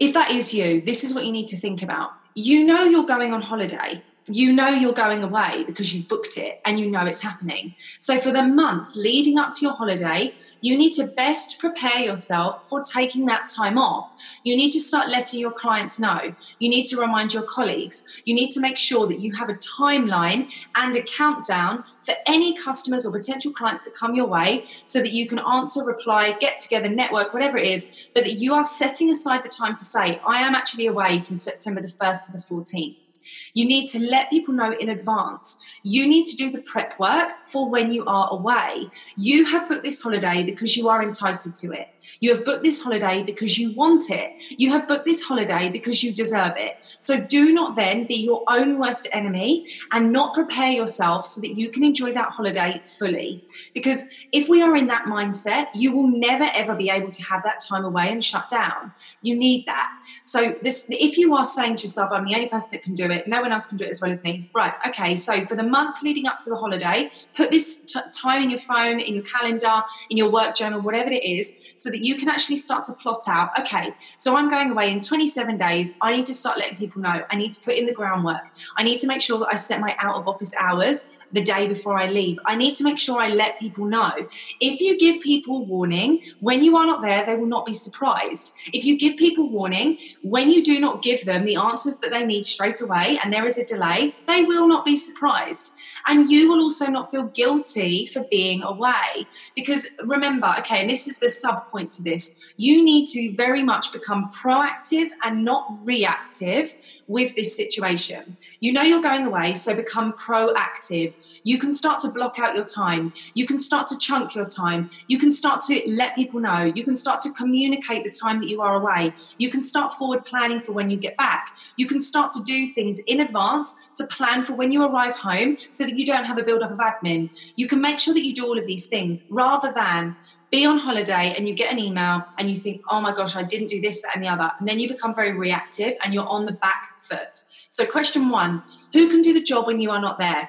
if 0.00 0.12
that 0.14 0.30
is 0.30 0.52
you, 0.52 0.80
this 0.80 1.04
is 1.04 1.14
what 1.14 1.24
you 1.24 1.32
need 1.32 1.46
to 1.46 1.56
think 1.56 1.82
about. 1.82 2.12
You 2.34 2.64
know 2.64 2.82
you're 2.82 3.06
going 3.06 3.32
on 3.32 3.42
holiday 3.42 4.02
you 4.32 4.52
know 4.52 4.68
you're 4.68 4.92
going 4.92 5.22
away 5.22 5.64
because 5.66 5.92
you've 5.92 6.08
booked 6.08 6.38
it 6.38 6.60
and 6.64 6.78
you 6.78 6.86
know 6.86 7.04
it's 7.04 7.20
happening. 7.20 7.74
So, 7.98 8.18
for 8.18 8.30
the 8.30 8.42
month 8.42 8.94
leading 8.94 9.38
up 9.38 9.50
to 9.52 9.58
your 9.62 9.74
holiday, 9.74 10.34
you 10.60 10.76
need 10.76 10.92
to 10.94 11.06
best 11.06 11.58
prepare 11.58 12.00
yourself 12.00 12.68
for 12.68 12.82
taking 12.82 13.26
that 13.26 13.48
time 13.48 13.78
off. 13.78 14.12
You 14.44 14.56
need 14.56 14.70
to 14.72 14.80
start 14.80 15.08
letting 15.08 15.40
your 15.40 15.52
clients 15.52 15.98
know. 15.98 16.34
You 16.58 16.68
need 16.68 16.86
to 16.86 17.00
remind 17.00 17.32
your 17.32 17.42
colleagues. 17.42 18.06
You 18.24 18.34
need 18.34 18.50
to 18.50 18.60
make 18.60 18.78
sure 18.78 19.06
that 19.06 19.20
you 19.20 19.32
have 19.32 19.48
a 19.48 19.54
timeline 19.54 20.52
and 20.74 20.94
a 20.94 21.02
countdown 21.02 21.84
for 21.98 22.14
any 22.26 22.54
customers 22.54 23.06
or 23.06 23.12
potential 23.12 23.52
clients 23.52 23.84
that 23.84 23.94
come 23.94 24.14
your 24.14 24.26
way 24.26 24.64
so 24.84 25.00
that 25.00 25.12
you 25.12 25.26
can 25.26 25.38
answer, 25.38 25.82
reply, 25.84 26.36
get 26.40 26.58
together, 26.58 26.88
network, 26.88 27.32
whatever 27.32 27.56
it 27.56 27.66
is, 27.66 28.08
but 28.14 28.24
that 28.24 28.34
you 28.34 28.54
are 28.54 28.64
setting 28.64 29.10
aside 29.10 29.44
the 29.44 29.48
time 29.48 29.74
to 29.74 29.84
say, 29.84 30.20
I 30.26 30.42
am 30.42 30.54
actually 30.54 30.86
away 30.86 31.20
from 31.20 31.36
September 31.36 31.80
the 31.80 31.88
1st 31.88 32.26
to 32.26 32.32
the 32.32 32.38
14th. 32.38 33.20
You 33.54 33.66
need 33.66 33.86
to 33.88 33.98
let 33.98 34.30
people 34.30 34.54
know 34.54 34.72
in 34.72 34.88
advance. 34.88 35.62
You 35.82 36.06
need 36.06 36.24
to 36.26 36.36
do 36.36 36.50
the 36.50 36.62
prep 36.62 36.98
work 36.98 37.30
for 37.44 37.68
when 37.68 37.92
you 37.92 38.04
are 38.06 38.28
away. 38.30 38.86
You 39.16 39.44
have 39.46 39.68
booked 39.68 39.84
this 39.84 40.02
holiday 40.02 40.42
because 40.50 40.76
you 40.76 40.88
are 40.88 41.02
entitled 41.02 41.54
to 41.54 41.72
it. 41.72 41.88
You 42.20 42.34
have 42.34 42.44
booked 42.44 42.64
this 42.64 42.82
holiday 42.82 43.22
because 43.22 43.58
you 43.58 43.72
want 43.72 44.02
it. 44.10 44.32
You 44.58 44.70
have 44.70 44.88
booked 44.88 45.04
this 45.04 45.22
holiday 45.22 45.70
because 45.70 46.02
you 46.02 46.12
deserve 46.12 46.52
it. 46.56 46.76
So 46.98 47.20
do 47.20 47.52
not 47.52 47.76
then 47.76 48.06
be 48.06 48.14
your 48.14 48.42
own 48.48 48.78
worst 48.78 49.08
enemy 49.12 49.66
and 49.92 50.12
not 50.12 50.34
prepare 50.34 50.70
yourself 50.70 51.26
so 51.26 51.40
that 51.40 51.56
you 51.56 51.70
can 51.70 51.84
enjoy 51.84 52.12
that 52.12 52.30
holiday 52.30 52.82
fully. 52.84 53.44
Because 53.74 54.08
if 54.32 54.48
we 54.48 54.62
are 54.62 54.76
in 54.76 54.86
that 54.88 55.04
mindset, 55.04 55.68
you 55.74 55.94
will 55.96 56.08
never 56.08 56.48
ever 56.54 56.74
be 56.74 56.90
able 56.90 57.10
to 57.10 57.22
have 57.24 57.42
that 57.42 57.60
time 57.60 57.84
away 57.84 58.10
and 58.10 58.22
shut 58.22 58.48
down. 58.48 58.92
You 59.22 59.36
need 59.36 59.66
that. 59.66 60.00
So 60.22 60.56
this 60.62 60.86
if 60.90 61.18
you 61.18 61.34
are 61.34 61.44
saying 61.44 61.76
to 61.76 61.82
yourself, 61.84 62.10
I'm 62.12 62.24
the 62.24 62.34
only 62.34 62.48
person 62.48 62.70
that 62.72 62.82
can 62.82 62.94
do 62.94 63.04
it, 63.10 63.26
no 63.26 63.40
one 63.40 63.52
else 63.52 63.66
can 63.66 63.78
do 63.78 63.84
it 63.84 63.90
as 63.90 64.00
well 64.00 64.10
as 64.10 64.22
me. 64.22 64.50
Right, 64.54 64.74
okay. 64.86 65.16
So 65.16 65.44
for 65.46 65.56
the 65.56 65.62
month 65.62 66.02
leading 66.02 66.26
up 66.26 66.38
to 66.40 66.50
the 66.50 66.56
holiday, 66.56 67.10
put 67.34 67.50
this 67.50 67.84
t- 67.84 68.00
time 68.12 68.42
in 68.42 68.50
your 68.50 68.58
phone, 68.58 69.00
in 69.00 69.14
your 69.14 69.24
calendar, 69.24 69.82
in 70.08 70.16
your 70.16 70.30
work 70.30 70.54
journal, 70.54 70.80
whatever 70.80 71.10
it 71.10 71.24
is, 71.24 71.60
so 71.76 71.89
that 71.90 72.04
you 72.04 72.16
can 72.16 72.28
actually 72.28 72.56
start 72.56 72.84
to 72.84 72.92
plot 72.94 73.22
out, 73.28 73.50
okay, 73.58 73.92
so 74.16 74.36
I'm 74.36 74.48
going 74.48 74.70
away 74.70 74.90
in 74.90 75.00
27 75.00 75.56
days. 75.56 75.96
I 76.00 76.14
need 76.14 76.26
to 76.26 76.34
start 76.34 76.58
letting 76.58 76.78
people 76.78 77.02
know. 77.02 77.24
I 77.30 77.36
need 77.36 77.52
to 77.52 77.60
put 77.60 77.74
in 77.74 77.86
the 77.86 77.94
groundwork. 77.94 78.50
I 78.76 78.82
need 78.82 78.98
to 79.00 79.06
make 79.06 79.22
sure 79.22 79.38
that 79.38 79.48
I 79.50 79.56
set 79.56 79.80
my 79.80 79.96
out 79.98 80.16
of 80.16 80.28
office 80.28 80.54
hours 80.56 81.08
the 81.32 81.42
day 81.42 81.68
before 81.68 81.96
I 81.96 82.06
leave. 82.06 82.38
I 82.44 82.56
need 82.56 82.74
to 82.76 82.84
make 82.84 82.98
sure 82.98 83.20
I 83.20 83.28
let 83.28 83.58
people 83.58 83.84
know. 83.84 84.12
If 84.60 84.80
you 84.80 84.98
give 84.98 85.20
people 85.20 85.64
warning, 85.64 86.22
when 86.40 86.62
you 86.62 86.76
are 86.76 86.86
not 86.86 87.02
there, 87.02 87.24
they 87.24 87.36
will 87.36 87.46
not 87.46 87.66
be 87.66 87.72
surprised. 87.72 88.52
If 88.72 88.84
you 88.84 88.98
give 88.98 89.16
people 89.16 89.48
warning, 89.48 89.98
when 90.22 90.50
you 90.50 90.62
do 90.62 90.80
not 90.80 91.02
give 91.02 91.24
them 91.24 91.44
the 91.44 91.56
answers 91.56 91.98
that 91.98 92.10
they 92.10 92.24
need 92.24 92.46
straight 92.46 92.80
away 92.80 93.18
and 93.22 93.32
there 93.32 93.46
is 93.46 93.58
a 93.58 93.64
delay, 93.64 94.14
they 94.26 94.44
will 94.44 94.66
not 94.66 94.84
be 94.84 94.96
surprised. 94.96 95.74
And 96.06 96.28
you 96.30 96.50
will 96.50 96.60
also 96.60 96.86
not 96.86 97.10
feel 97.10 97.24
guilty 97.24 98.06
for 98.06 98.24
being 98.30 98.62
away. 98.62 99.26
Because 99.54 99.88
remember, 100.04 100.52
okay, 100.58 100.80
and 100.80 100.90
this 100.90 101.06
is 101.06 101.18
the 101.18 101.28
sub 101.28 101.68
point 101.68 101.90
to 101.92 102.02
this 102.02 102.40
you 102.60 102.84
need 102.84 103.06
to 103.06 103.34
very 103.34 103.62
much 103.62 103.90
become 103.90 104.28
proactive 104.28 105.08
and 105.22 105.42
not 105.42 105.66
reactive 105.82 106.74
with 107.06 107.34
this 107.34 107.56
situation. 107.56 108.36
You 108.60 108.74
know 108.74 108.82
you're 108.82 109.00
going 109.00 109.24
away, 109.24 109.54
so 109.54 109.74
become 109.74 110.12
proactive. 110.12 111.16
You 111.42 111.56
can 111.56 111.72
start 111.72 112.00
to 112.00 112.10
block 112.10 112.38
out 112.38 112.54
your 112.54 112.66
time. 112.66 113.14
You 113.32 113.46
can 113.46 113.56
start 113.56 113.86
to 113.86 113.96
chunk 113.96 114.34
your 114.34 114.44
time. 114.44 114.90
You 115.08 115.18
can 115.18 115.30
start 115.30 115.62
to 115.68 115.80
let 115.86 116.14
people 116.14 116.38
know. 116.38 116.70
You 116.74 116.84
can 116.84 116.94
start 116.94 117.22
to 117.22 117.32
communicate 117.32 118.04
the 118.04 118.10
time 118.10 118.40
that 118.40 118.50
you 118.50 118.60
are 118.60 118.74
away. 118.74 119.14
You 119.38 119.48
can 119.48 119.62
start 119.62 119.92
forward 119.94 120.26
planning 120.26 120.60
for 120.60 120.72
when 120.72 120.90
you 120.90 120.98
get 120.98 121.16
back. 121.16 121.56
You 121.78 121.86
can 121.86 121.98
start 121.98 122.30
to 122.32 122.42
do 122.42 122.68
things 122.68 122.98
in 123.06 123.20
advance 123.20 123.74
to 124.00 124.06
plan 124.06 124.42
for 124.42 124.54
when 124.54 124.72
you 124.72 124.82
arrive 124.82 125.14
home 125.14 125.56
so 125.70 125.84
that 125.84 125.96
you 125.96 126.04
don't 126.04 126.24
have 126.24 126.38
a 126.38 126.42
build 126.42 126.62
up 126.62 126.70
of 126.70 126.78
admin. 126.78 127.34
You 127.56 127.68
can 127.68 127.80
make 127.80 128.00
sure 128.00 128.14
that 128.14 128.24
you 128.24 128.34
do 128.34 128.46
all 128.46 128.58
of 128.58 128.66
these 128.66 128.86
things 128.86 129.26
rather 129.30 129.72
than 129.72 130.16
be 130.50 130.66
on 130.66 130.78
holiday 130.78 131.32
and 131.36 131.48
you 131.48 131.54
get 131.54 131.72
an 131.72 131.78
email 131.78 132.24
and 132.38 132.48
you 132.48 132.54
think, 132.54 132.82
oh 132.90 133.00
my 133.00 133.12
gosh, 133.12 133.36
I 133.36 133.42
didn't 133.42 133.68
do 133.68 133.80
this, 133.80 134.02
that, 134.02 134.16
and 134.16 134.24
the 134.24 134.28
other. 134.28 134.50
And 134.58 134.68
then 134.68 134.80
you 134.80 134.88
become 134.88 135.14
very 135.14 135.32
reactive 135.32 135.94
and 136.02 136.12
you're 136.12 136.28
on 136.28 136.46
the 136.46 136.52
back 136.52 136.98
foot. 136.98 137.42
So, 137.68 137.86
question 137.86 138.30
one 138.30 138.62
who 138.92 139.08
can 139.08 139.22
do 139.22 139.32
the 139.32 139.42
job 139.42 139.66
when 139.66 139.80
you 139.80 139.90
are 139.90 140.00
not 140.00 140.18
there? 140.18 140.48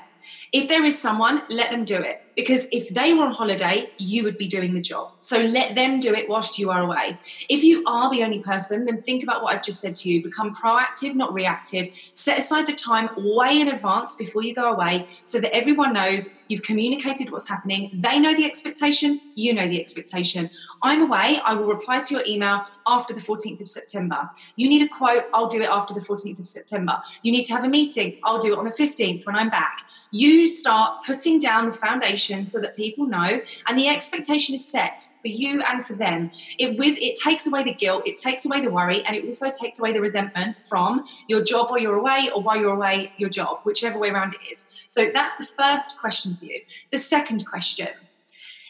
If 0.52 0.68
there 0.68 0.84
is 0.84 1.00
someone, 1.00 1.44
let 1.50 1.70
them 1.70 1.86
do 1.86 1.98
it. 1.98 2.24
Because 2.36 2.68
if 2.72 2.90
they 2.90 3.14
were 3.14 3.24
on 3.24 3.34
holiday, 3.34 3.90
you 3.98 4.24
would 4.24 4.38
be 4.38 4.48
doing 4.48 4.74
the 4.74 4.82
job. 4.82 5.14
So 5.20 5.38
let 5.38 5.76
them 5.76 6.00
do 6.00 6.14
it 6.14 6.30
whilst 6.30 6.58
you 6.58 6.70
are 6.70 6.82
away. 6.82 7.18
If 7.50 7.64
you 7.64 7.84
are 7.86 8.10
the 8.10 8.24
only 8.24 8.40
person, 8.40 8.86
then 8.86 9.00
think 9.00 9.24
about 9.24 9.44
what 9.44 9.56
I've 9.56 9.64
just 9.64 9.82
said 9.82 9.96
to 9.96 10.10
you. 10.10 10.24
Become 10.24 10.54
proactive, 10.54 11.16
not 11.16 11.34
reactive. 11.34 11.90
Set 12.12 12.40
aside 12.40 12.68
the 12.68 12.74
time 12.74 13.10
way 13.18 13.62
in 13.62 13.68
advance 13.68 14.16
before 14.16 14.44
you 14.44 14.54
go 14.54 14.72
away 14.72 15.06
so 15.24 15.40
that 15.40 15.54
everyone 15.56 15.94
knows 15.94 16.40
you've 16.48 16.64
communicated 16.64 17.32
what's 17.32 17.48
happening. 17.48 17.92
They 17.94 18.20
know 18.20 18.36
the 18.36 18.46
expectation, 18.46 19.20
you 19.36 19.54
know 19.54 19.68
the 19.68 19.80
expectation. 19.80 20.50
I'm 20.82 21.02
away, 21.04 21.40
I 21.46 21.54
will 21.54 21.68
reply 21.68 22.02
to 22.02 22.16
your 22.16 22.24
email 22.26 22.66
after 22.88 23.14
the 23.14 23.22
14th 23.22 23.62
of 23.62 23.68
September. 23.68 24.30
You 24.56 24.68
need 24.68 24.82
a 24.82 24.90
quote, 24.90 25.26
I'll 25.34 25.48
do 25.48 25.62
it 25.62 25.70
after 25.70 25.94
the 25.94 26.00
14th 26.00 26.40
of 26.40 26.48
September. 26.48 27.02
You 27.22 27.32
need 27.32 27.44
to 27.46 27.54
have 27.54 27.64
a 27.64 27.70
meeting, 27.70 28.18
I'll 28.24 28.40
do 28.40 28.54
it 28.54 28.58
on 28.58 28.66
the 28.66 28.72
15th 28.72 29.26
when 29.26 29.36
I'm 29.36 29.50
back. 29.50 29.86
You 30.12 30.48
start 30.48 31.04
putting 31.06 31.40
down 31.40 31.68
the 31.68 31.72
foundation 31.72 32.21
so 32.22 32.60
that 32.60 32.76
people 32.76 33.06
know 33.06 33.42
and 33.68 33.78
the 33.78 33.88
expectation 33.88 34.56
is 34.56 34.68
set 34.68 35.02
for 35.22 35.28
you 35.28 35.62
and 35.64 35.86
for 35.86 35.94
them. 35.94 36.32
It 36.58 36.78
with 36.78 36.98
it 37.02 37.18
takes 37.24 37.48
away 37.48 37.64
the 37.64 37.74
guilt, 37.74 38.08
it 38.08 38.16
takes 38.16 38.46
away 38.46 38.62
the 38.62 38.72
worry, 38.72 39.04
and 39.06 39.16
it 39.16 39.26
also 39.26 39.52
takes 39.52 39.80
away 39.80 39.94
the 39.94 40.02
resentment 40.02 40.64
from 40.64 41.06
your 41.28 41.44
job 41.44 41.70
while 41.70 41.80
you're 41.80 41.98
away 41.98 42.30
or 42.36 42.42
while 42.42 42.58
you're 42.58 42.76
away, 42.76 43.14
your 43.18 43.30
job, 43.30 43.60
whichever 43.64 43.98
way 44.00 44.10
around 44.10 44.34
it 44.34 44.40
is. 44.52 44.70
So 44.88 45.10
that's 45.14 45.38
the 45.38 45.46
first 45.46 46.00
question 46.00 46.36
for 46.36 46.46
you. 46.46 46.60
The 46.92 46.98
second 46.98 47.46
question 47.46 47.90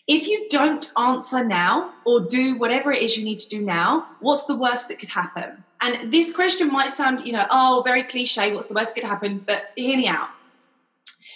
if 0.08 0.27
you 0.27 0.48
don't 0.50 0.91
answer 0.98 1.43
now 1.43 1.93
or 2.05 2.22
do 2.22 2.58
whatever 2.58 2.91
it 2.91 3.01
is 3.01 3.15
you 3.15 3.24
need 3.24 3.39
to 3.39 3.50
do 3.50 3.62
now, 3.62 4.08
what's 4.20 4.43
the 4.46 4.55
worst 4.55 4.89
that 4.89 5.00
could 5.00 5.10
happen? 5.10 5.63
And 5.79 6.12
this 6.12 6.36
question 6.36 6.72
might 6.72 6.89
sound, 6.89 7.25
you 7.25 7.34
know, 7.34 7.46
oh, 7.50 7.81
very 7.86 8.03
cliche, 8.03 8.53
what's 8.53 8.67
the 8.67 8.74
worst 8.74 8.93
that 8.93 9.01
could 9.01 9.10
happen? 9.10 9.43
But 9.46 9.72
hear 9.75 9.98
me 9.98 10.08
out. 10.08 10.29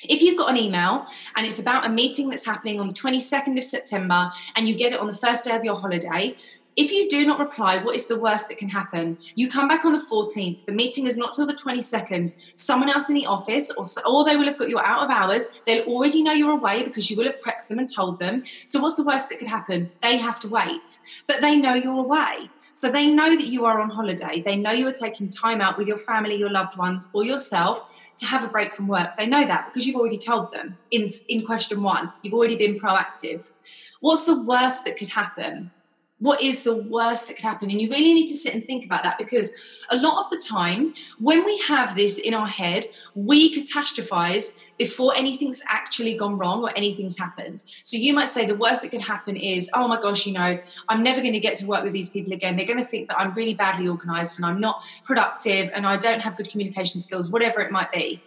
If 0.10 0.22
you've 0.22 0.38
got 0.38 0.50
an 0.50 0.58
email 0.58 1.06
and 1.36 1.46
it's 1.46 1.60
about 1.60 1.86
a 1.86 1.90
meeting 1.90 2.30
that's 2.30 2.46
happening 2.46 2.80
on 2.80 2.88
the 2.88 2.94
22nd 2.94 3.58
of 3.58 3.64
September 3.64 4.32
and 4.56 4.68
you 4.68 4.76
get 4.76 4.94
it 4.94 5.00
on 5.00 5.08
the 5.08 5.18
first 5.18 5.46
day 5.46 5.56
of 5.56 5.64
your 5.64 5.76
holiday, 5.76 6.36
if 6.76 6.92
you 6.92 7.08
do 7.08 7.26
not 7.26 7.40
reply, 7.40 7.78
what 7.78 7.96
is 7.96 8.08
the 8.08 8.20
worst 8.20 8.50
that 8.50 8.58
can 8.58 8.68
happen? 8.68 9.18
You 9.36 9.50
come 9.50 9.68
back 9.68 9.86
on 9.86 9.94
the 9.94 10.06
14th, 10.12 10.66
the 10.66 10.74
meeting 10.74 11.06
is 11.06 11.16
not 11.16 11.34
till 11.34 11.46
the 11.46 11.54
22nd. 11.54 12.34
Someone 12.54 12.90
else 12.90 13.08
in 13.08 13.16
the 13.16 13.26
office, 13.28 13.72
or, 13.72 13.86
or 14.06 14.26
they 14.26 14.36
will 14.36 14.46
have 14.46 14.58
got 14.58 14.70
you 14.70 14.80
out 14.80 15.04
of 15.04 15.10
hours, 15.10 15.62
they'll 15.66 15.86
already 15.86 16.22
know 16.22 16.34
you're 16.34 16.52
away 16.52 16.84
because 16.84 17.10
you 17.10 17.16
will 17.16 17.26
have 17.26 17.40
prepped 17.40 17.70
them 17.70 17.80
and 17.80 17.92
told 17.92 18.20
them. 18.20 18.44
So, 18.66 18.82
what's 18.82 18.96
the 18.96 19.04
worst 19.04 19.30
that 19.30 19.40
could 19.40 19.48
happen? 19.48 19.90
They 20.02 20.18
have 20.18 20.40
to 20.42 20.50
wait, 20.50 21.00
but 21.28 21.40
they 21.40 21.56
know 21.56 21.76
you're 21.76 21.98
away. 21.98 22.50
So, 22.74 22.92
they 22.92 23.08
know 23.08 23.38
that 23.38 23.48
you 23.48 23.64
are 23.64 23.80
on 23.80 23.90
holiday. 23.90 24.42
They 24.42 24.58
know 24.58 24.72
you 24.72 24.88
are 24.88 24.92
taking 24.92 25.30
time 25.30 25.62
out 25.62 25.78
with 25.78 25.88
your 25.88 25.98
family, 25.98 26.36
your 26.36 26.52
loved 26.52 26.78
ones, 26.78 27.10
or 27.14 27.24
yourself 27.24 27.90
to 28.18 28.26
have 28.26 28.44
a 28.44 28.48
break 28.48 28.74
from 28.74 28.88
work. 28.88 29.16
They 29.18 29.26
know 29.26 29.46
that 29.46 29.68
because 29.68 29.86
you've 29.86 29.96
already 29.96 30.18
told 30.18 30.52
them 30.52 30.76
in, 30.92 31.08
in 31.30 31.46
question 31.46 31.82
one. 31.82 32.12
You've 32.22 32.34
already 32.34 32.58
been 32.58 32.80
proactive. 32.80 33.52
What's 34.00 34.26
the 34.26 34.42
worst 34.42 34.86
that 34.86 34.98
could 34.98 35.10
happen? 35.10 35.72
what 36.20 36.42
is 36.42 36.64
the 36.64 36.76
worst 36.76 37.28
that 37.28 37.36
could 37.36 37.44
happen? 37.44 37.70
And 37.70 37.82
you 37.82 37.90
really 37.90 38.14
need 38.14 38.28
to 38.28 38.36
sit 38.36 38.54
and 38.54 38.66
think 38.66 38.86
about 38.86 39.04
that 39.04 39.18
because 39.18 39.54
a 39.90 39.98
lot 39.98 40.24
of 40.24 40.30
the 40.30 40.38
time, 40.38 40.94
when 41.20 41.44
we 41.44 41.58
have 41.68 41.96
this 41.96 42.20
in 42.20 42.34
our 42.34 42.48
head, 42.48 42.86
we 43.16 43.54
catastrophize 43.54 44.58
before 44.78 45.16
anything's 45.16 45.64
actually 45.70 46.14
gone 46.16 46.38
wrong 46.38 46.64
or 46.64 46.72
anything's 46.76 47.18
happened. 47.18 47.64
So 47.84 47.98
you 47.98 48.14
might 48.14 48.28
say 48.28 48.46
the 48.46 48.56
worst 48.56 48.82
that 48.82 48.92
could 48.92 49.02
happen 49.02 49.36
is, 49.36 49.70
oh 49.74 49.88
my 49.88 50.00
gosh, 50.00 50.26
you 50.26 50.34
know, 50.34 50.60
I'm 50.90 51.04
never 51.04 51.22
going 51.22 51.34
to 51.34 51.40
get 51.40 51.56
to 51.56 51.66
work 51.66 51.84
with 51.84 51.94
these 51.94 52.10
people 52.10 52.34
again. 52.34 52.56
They're 52.56 52.66
going 52.66 52.80
to 52.80 52.86
think 52.86 53.10
that 53.10 53.20
I'm 53.20 53.34
really 53.34 53.54
badly 53.54 53.88
organized 53.88 54.38
and 54.38 54.46
I'm 54.46 54.60
not 54.60 54.84
productive 55.04 55.70
and 55.74 55.86
I 55.86 55.98
don't 55.98 56.20
have 56.20 56.36
good 56.36 56.50
communication 56.50 57.00
skills, 57.00 57.32
whatever 57.32 57.62
it 57.62 57.72
might 57.72 57.92
be. 57.92 58.22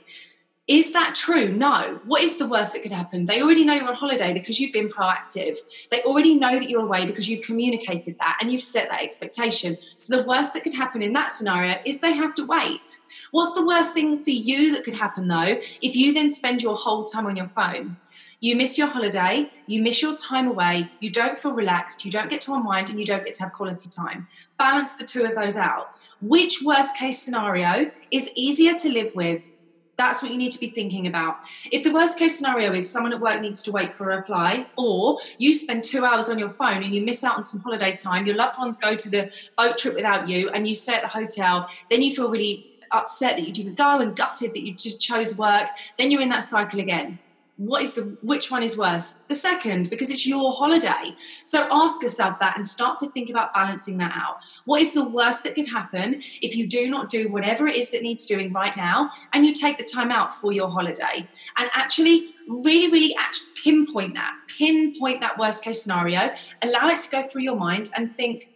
Is 0.68 0.92
that 0.92 1.14
true? 1.14 1.48
No. 1.48 1.98
What 2.04 2.22
is 2.22 2.36
the 2.36 2.46
worst 2.46 2.74
that 2.74 2.82
could 2.82 2.92
happen? 2.92 3.24
They 3.24 3.40
already 3.40 3.64
know 3.64 3.72
you're 3.72 3.88
on 3.88 3.94
holiday 3.94 4.34
because 4.34 4.60
you've 4.60 4.74
been 4.74 4.88
proactive. 4.88 5.56
They 5.90 6.02
already 6.02 6.34
know 6.34 6.58
that 6.58 6.68
you're 6.68 6.82
away 6.82 7.06
because 7.06 7.26
you've 7.26 7.44
communicated 7.44 8.18
that 8.18 8.36
and 8.42 8.52
you've 8.52 8.62
set 8.62 8.90
that 8.90 9.02
expectation. 9.02 9.78
So 9.96 10.14
the 10.14 10.28
worst 10.28 10.52
that 10.52 10.64
could 10.64 10.74
happen 10.74 11.00
in 11.00 11.14
that 11.14 11.30
scenario 11.30 11.76
is 11.86 12.02
they 12.02 12.12
have 12.12 12.34
to 12.34 12.44
wait. 12.44 12.98
What's 13.30 13.54
the 13.54 13.64
worst 13.64 13.94
thing 13.94 14.22
for 14.22 14.28
you 14.28 14.74
that 14.74 14.84
could 14.84 14.92
happen 14.92 15.26
though 15.28 15.58
if 15.80 15.96
you 15.96 16.12
then 16.12 16.28
spend 16.28 16.62
your 16.62 16.76
whole 16.76 17.04
time 17.04 17.24
on 17.24 17.34
your 17.34 17.48
phone? 17.48 17.96
You 18.40 18.54
miss 18.54 18.76
your 18.76 18.88
holiday, 18.88 19.50
you 19.66 19.82
miss 19.82 20.02
your 20.02 20.14
time 20.14 20.48
away, 20.48 20.88
you 21.00 21.10
don't 21.10 21.36
feel 21.36 21.52
relaxed, 21.52 22.04
you 22.04 22.10
don't 22.10 22.28
get 22.28 22.40
to 22.42 22.54
unwind, 22.54 22.88
and 22.88 23.00
you 23.00 23.04
don't 23.04 23.24
get 23.24 23.32
to 23.32 23.42
have 23.42 23.52
quality 23.52 23.88
time. 23.88 24.28
Balance 24.58 24.94
the 24.94 25.04
two 25.04 25.24
of 25.24 25.34
those 25.34 25.56
out. 25.56 25.90
Which 26.20 26.62
worst 26.62 26.96
case 26.96 27.20
scenario 27.20 27.90
is 28.12 28.30
easier 28.36 28.74
to 28.74 28.88
live 28.90 29.12
with 29.16 29.50
that's 29.98 30.22
what 30.22 30.30
you 30.30 30.38
need 30.38 30.52
to 30.52 30.60
be 30.60 30.70
thinking 30.70 31.08
about. 31.08 31.44
If 31.70 31.82
the 31.82 31.92
worst 31.92 32.18
case 32.18 32.38
scenario 32.38 32.72
is 32.72 32.88
someone 32.88 33.12
at 33.12 33.20
work 33.20 33.40
needs 33.40 33.62
to 33.64 33.72
wait 33.72 33.92
for 33.92 34.10
a 34.10 34.16
reply, 34.16 34.66
or 34.76 35.18
you 35.38 35.52
spend 35.52 35.84
two 35.84 36.04
hours 36.04 36.28
on 36.28 36.38
your 36.38 36.50
phone 36.50 36.84
and 36.84 36.94
you 36.94 37.02
miss 37.02 37.24
out 37.24 37.36
on 37.36 37.42
some 37.42 37.60
holiday 37.60 37.94
time, 37.94 38.24
your 38.24 38.36
loved 38.36 38.56
ones 38.58 38.78
go 38.78 38.94
to 38.94 39.10
the 39.10 39.30
boat 39.58 39.76
trip 39.76 39.94
without 39.94 40.28
you, 40.28 40.48
and 40.50 40.66
you 40.66 40.74
stay 40.74 40.94
at 40.94 41.02
the 41.02 41.08
hotel, 41.08 41.68
then 41.90 42.00
you 42.00 42.14
feel 42.14 42.30
really 42.30 42.64
upset 42.92 43.36
that 43.36 43.46
you 43.46 43.52
didn't 43.52 43.76
go 43.76 44.00
and 44.00 44.16
gutted 44.16 44.54
that 44.54 44.62
you 44.62 44.72
just 44.72 45.00
chose 45.00 45.36
work, 45.36 45.68
then 45.98 46.10
you're 46.10 46.22
in 46.22 46.30
that 46.30 46.42
cycle 46.42 46.80
again 46.80 47.18
what 47.58 47.82
is 47.82 47.94
the 47.94 48.16
which 48.22 48.52
one 48.52 48.62
is 48.62 48.78
worse? 48.78 49.18
The 49.28 49.34
second 49.34 49.90
because 49.90 50.10
it's 50.10 50.24
your 50.26 50.52
holiday. 50.52 51.12
So 51.44 51.66
ask 51.70 52.00
yourself 52.00 52.38
that 52.38 52.56
and 52.56 52.64
start 52.64 52.98
to 52.98 53.10
think 53.10 53.30
about 53.30 53.52
balancing 53.52 53.98
that 53.98 54.12
out. 54.14 54.36
What 54.64 54.80
is 54.80 54.94
the 54.94 55.04
worst 55.04 55.42
that 55.42 55.56
could 55.56 55.68
happen 55.68 56.22
if 56.40 56.56
you 56.56 56.68
do 56.68 56.88
not 56.88 57.08
do 57.08 57.30
whatever 57.32 57.66
it 57.66 57.76
is 57.76 57.90
that 57.90 58.02
needs 58.02 58.26
doing 58.26 58.52
right 58.52 58.76
now 58.76 59.10
and 59.32 59.44
you 59.44 59.52
take 59.52 59.76
the 59.76 59.84
time 59.84 60.12
out 60.12 60.32
for 60.32 60.52
your 60.52 60.70
holiday? 60.70 61.28
And 61.56 61.68
actually 61.74 62.28
really 62.46 62.92
really 62.92 63.16
pinpoint 63.62 64.14
that 64.14 64.34
pinpoint 64.56 65.20
that 65.20 65.36
worst 65.36 65.64
case 65.64 65.82
scenario. 65.82 66.32
Allow 66.62 66.88
it 66.88 67.00
to 67.00 67.10
go 67.10 67.22
through 67.22 67.42
your 67.42 67.56
mind 67.56 67.90
and 67.96 68.10
think 68.10 68.50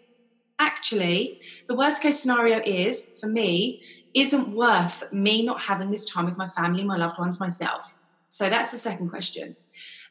actually 0.61 1.41
the 1.67 1.75
worst 1.75 2.03
case 2.03 2.21
scenario 2.21 2.63
is 2.65 3.19
for 3.21 3.27
me 3.27 3.83
isn't 4.15 4.55
worth 4.55 5.13
me 5.13 5.43
not 5.43 5.61
having 5.61 5.91
this 5.91 6.09
time 6.09 6.25
with 6.25 6.37
my 6.37 6.49
family 6.49 6.85
my 6.85 6.97
loved 6.97 7.19
ones 7.19 7.41
myself 7.41 7.99
so 8.33 8.49
that's 8.49 8.73
the 8.73 8.79
second 8.79 9.11
question. 9.11 9.57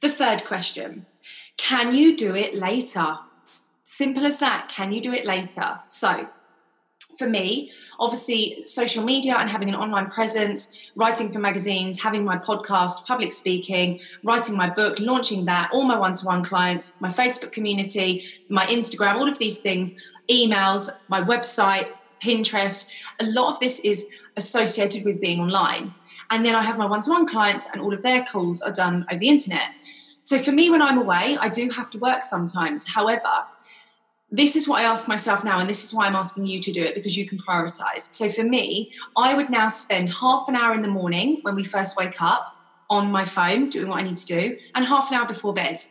The 0.01 0.10
third 0.10 0.46
question 0.46 1.08
can 1.58 1.92
you 1.92 2.16
do 2.16 2.36
it 2.36 2.54
later? 2.54 3.18
Simple 3.84 4.28
as 4.28 4.38
that. 4.38 4.70
Can 4.70 4.92
you 4.92 5.01
do 5.01 5.12
it 5.12 5.25
later? 5.25 5.80
So, 5.88 6.28
for 7.18 7.28
me, 7.28 7.72
obviously, 8.00 8.62
social 8.62 9.04
media 9.04 9.38
and 9.38 9.50
having 9.50 9.70
an 9.70 9.75
online 9.75 10.12
presence, 10.12 10.88
writing 10.96 11.32
for 11.32 11.40
magazines, 11.40 12.00
having 12.00 12.24
my 12.24 12.38
podcast, 12.38 13.08
public 13.08 13.32
speaking, 13.32 14.00
writing 14.24 14.56
my 14.56 14.70
book, 14.70 15.00
launching 15.00 15.46
that, 15.46 15.72
all 15.74 15.84
my 15.84 15.98
one 15.98 16.13
to 16.13 16.25
one 16.25 16.44
clients, 16.44 17.01
my 17.01 17.10
Facebook 17.10 17.51
community, 17.51 18.24
my 18.50 18.68
Instagram, 18.68 19.16
all 19.16 19.28
of 19.28 19.40
these 19.40 19.62
things, 19.62 20.00
emails, 20.30 20.92
my 21.08 21.22
website, 21.22 21.88
Pinterest, 22.22 22.92
a 23.20 23.25
lot 23.32 23.51
of 23.51 23.60
this 23.60 23.80
is 23.80 24.12
associated 24.38 25.04
with 25.06 25.20
being 25.20 25.40
online. 25.40 25.92
And 26.31 26.45
then 26.45 26.55
I 26.55 26.63
have 26.63 26.77
my 26.77 26.85
one 26.85 27.01
to 27.01 27.09
one 27.09 27.27
clients, 27.27 27.67
and 27.71 27.81
all 27.81 27.93
of 27.93 28.01
their 28.01 28.23
calls 28.23 28.61
are 28.61 28.71
done 28.71 29.05
over 29.11 29.19
the 29.19 29.27
internet. 29.27 29.77
So 30.21 30.39
for 30.39 30.51
me, 30.51 30.69
when 30.69 30.81
I'm 30.81 30.97
away, 30.97 31.38
I 31.39 31.50
do 31.50 31.69
have 31.69 31.91
to 31.91 32.00
work 32.00 32.23
sometimes. 32.23 32.88
However, 32.88 33.27
this 34.31 34.55
is 34.55 34.65
what 34.65 34.79
I 34.79 34.85
ask 34.85 35.09
myself 35.09 35.43
now, 35.43 35.59
and 35.59 35.69
this 35.69 35.83
is 35.83 35.93
why 35.93 36.07
I'm 36.07 36.15
asking 36.15 36.45
you 36.45 36.61
to 36.61 36.71
do 36.71 36.81
it 36.81 36.95
because 36.95 37.17
you 37.17 37.27
can 37.27 37.38
prioritize. 37.38 38.01
So 38.01 38.29
for 38.29 38.43
me, 38.43 38.89
I 39.17 39.35
would 39.35 39.50
now 39.50 39.67
spend 39.67 40.13
half 40.13 40.47
an 40.47 40.55
hour 40.55 40.73
in 40.73 40.81
the 40.81 40.88
morning 40.88 41.39
when 41.41 41.53
we 41.53 41.65
first 41.65 41.97
wake 41.97 42.21
up 42.21 42.55
on 42.89 43.11
my 43.11 43.25
phone 43.25 43.67
doing 43.67 43.89
what 43.89 44.00
I 44.00 44.03
need 44.03 44.17
to 44.17 44.25
do, 44.25 44.57
and 44.73 44.85
half 44.85 45.11
an 45.11 45.17
hour 45.17 45.25
before 45.25 45.53
bed. 45.53 45.81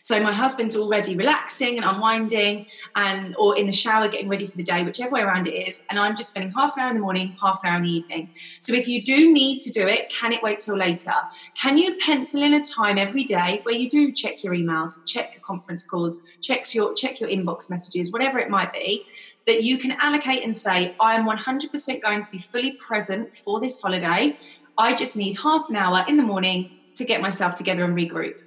So 0.00 0.20
my 0.20 0.32
husband's 0.32 0.76
already 0.76 1.16
relaxing 1.16 1.76
and 1.76 1.84
unwinding 1.84 2.66
and 2.94 3.34
or 3.36 3.56
in 3.58 3.66
the 3.66 3.72
shower 3.72 4.08
getting 4.08 4.28
ready 4.28 4.46
for 4.46 4.56
the 4.56 4.62
day, 4.62 4.84
whichever 4.84 5.12
way 5.12 5.22
around 5.22 5.46
it 5.46 5.54
is. 5.54 5.86
And 5.90 5.98
I'm 5.98 6.16
just 6.16 6.30
spending 6.30 6.52
half 6.52 6.76
an 6.76 6.82
hour 6.82 6.88
in 6.88 6.94
the 6.94 7.00
morning, 7.00 7.36
half 7.40 7.60
an 7.64 7.70
hour 7.70 7.76
in 7.76 7.82
the 7.82 7.90
evening. 7.90 8.30
So 8.58 8.74
if 8.74 8.88
you 8.88 9.02
do 9.02 9.32
need 9.32 9.60
to 9.60 9.70
do 9.70 9.86
it, 9.86 10.08
can 10.08 10.32
it 10.32 10.42
wait 10.42 10.60
till 10.60 10.76
later? 10.76 11.12
Can 11.54 11.78
you 11.78 11.96
pencil 11.96 12.42
in 12.42 12.54
a 12.54 12.62
time 12.62 12.98
every 12.98 13.24
day 13.24 13.60
where 13.64 13.74
you 13.74 13.88
do 13.88 14.12
check 14.12 14.42
your 14.44 14.54
emails, 14.54 15.06
check 15.06 15.34
your 15.34 15.42
conference 15.42 15.86
calls, 15.86 16.22
check 16.40 16.74
your 16.74 16.94
check 16.94 17.20
your 17.20 17.28
inbox 17.28 17.70
messages, 17.70 18.12
whatever 18.12 18.38
it 18.38 18.50
might 18.50 18.72
be? 18.72 19.04
That 19.46 19.62
you 19.62 19.78
can 19.78 19.92
allocate 19.92 20.44
and 20.44 20.54
say, 20.54 20.94
I 21.00 21.14
am 21.14 21.26
100% 21.26 22.02
going 22.02 22.22
to 22.22 22.30
be 22.30 22.38
fully 22.38 22.72
present 22.72 23.34
for 23.34 23.60
this 23.60 23.80
holiday. 23.80 24.36
I 24.76 24.94
just 24.94 25.16
need 25.16 25.38
half 25.40 25.70
an 25.70 25.76
hour 25.76 26.04
in 26.06 26.16
the 26.16 26.22
morning 26.22 26.70
to 26.94 27.04
get 27.04 27.22
myself 27.22 27.54
together 27.54 27.84
and 27.84 27.96
regroup. 27.96 28.42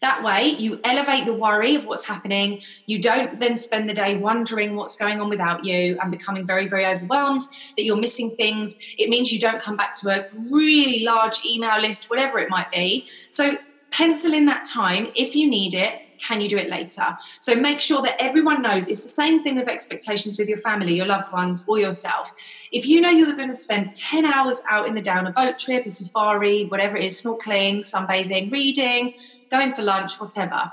That 0.00 0.22
way, 0.22 0.48
you 0.48 0.80
elevate 0.84 1.26
the 1.26 1.34
worry 1.34 1.74
of 1.74 1.86
what's 1.86 2.04
happening. 2.04 2.62
You 2.86 3.00
don't 3.00 3.38
then 3.38 3.56
spend 3.56 3.88
the 3.88 3.94
day 3.94 4.16
wondering 4.16 4.76
what's 4.76 4.96
going 4.96 5.20
on 5.20 5.28
without 5.28 5.64
you 5.64 5.98
and 6.00 6.10
becoming 6.10 6.46
very, 6.46 6.68
very 6.68 6.86
overwhelmed 6.86 7.42
that 7.76 7.84
you're 7.84 7.96
missing 7.96 8.30
things. 8.30 8.78
It 8.98 9.08
means 9.08 9.32
you 9.32 9.38
don't 9.38 9.60
come 9.60 9.76
back 9.76 9.94
to 10.00 10.08
a 10.08 10.26
really 10.50 11.04
large 11.04 11.44
email 11.44 11.80
list, 11.80 12.10
whatever 12.10 12.38
it 12.38 12.50
might 12.50 12.70
be. 12.70 13.06
So, 13.28 13.56
pencil 13.90 14.32
in 14.32 14.46
that 14.46 14.64
time 14.64 15.06
if 15.14 15.36
you 15.36 15.48
need 15.48 15.72
it 15.72 16.00
can 16.24 16.40
you 16.40 16.48
do 16.48 16.56
it 16.56 16.70
later? 16.70 17.16
So 17.38 17.54
make 17.54 17.80
sure 17.80 18.00
that 18.02 18.16
everyone 18.18 18.62
knows 18.62 18.88
it's 18.88 19.02
the 19.02 19.08
same 19.08 19.42
thing 19.42 19.56
with 19.56 19.68
expectations 19.68 20.38
with 20.38 20.48
your 20.48 20.58
family, 20.58 20.94
your 20.94 21.06
loved 21.06 21.32
ones, 21.32 21.64
or 21.68 21.78
yourself. 21.78 22.34
If 22.72 22.86
you 22.86 23.00
know 23.00 23.10
you're 23.10 23.36
going 23.36 23.50
to 23.50 23.56
spend 23.56 23.94
10 23.94 24.24
hours 24.24 24.62
out 24.70 24.88
in 24.88 24.94
the 24.94 25.02
down 25.02 25.26
a 25.26 25.32
boat 25.32 25.58
trip, 25.58 25.84
a 25.84 25.90
safari, 25.90 26.64
whatever 26.64 26.96
it 26.96 27.04
is, 27.04 27.20
snorkeling, 27.22 27.80
sunbathing, 27.80 28.50
reading, 28.50 29.14
going 29.56 29.72
for 29.72 29.82
lunch, 29.82 30.20
whatever. 30.20 30.72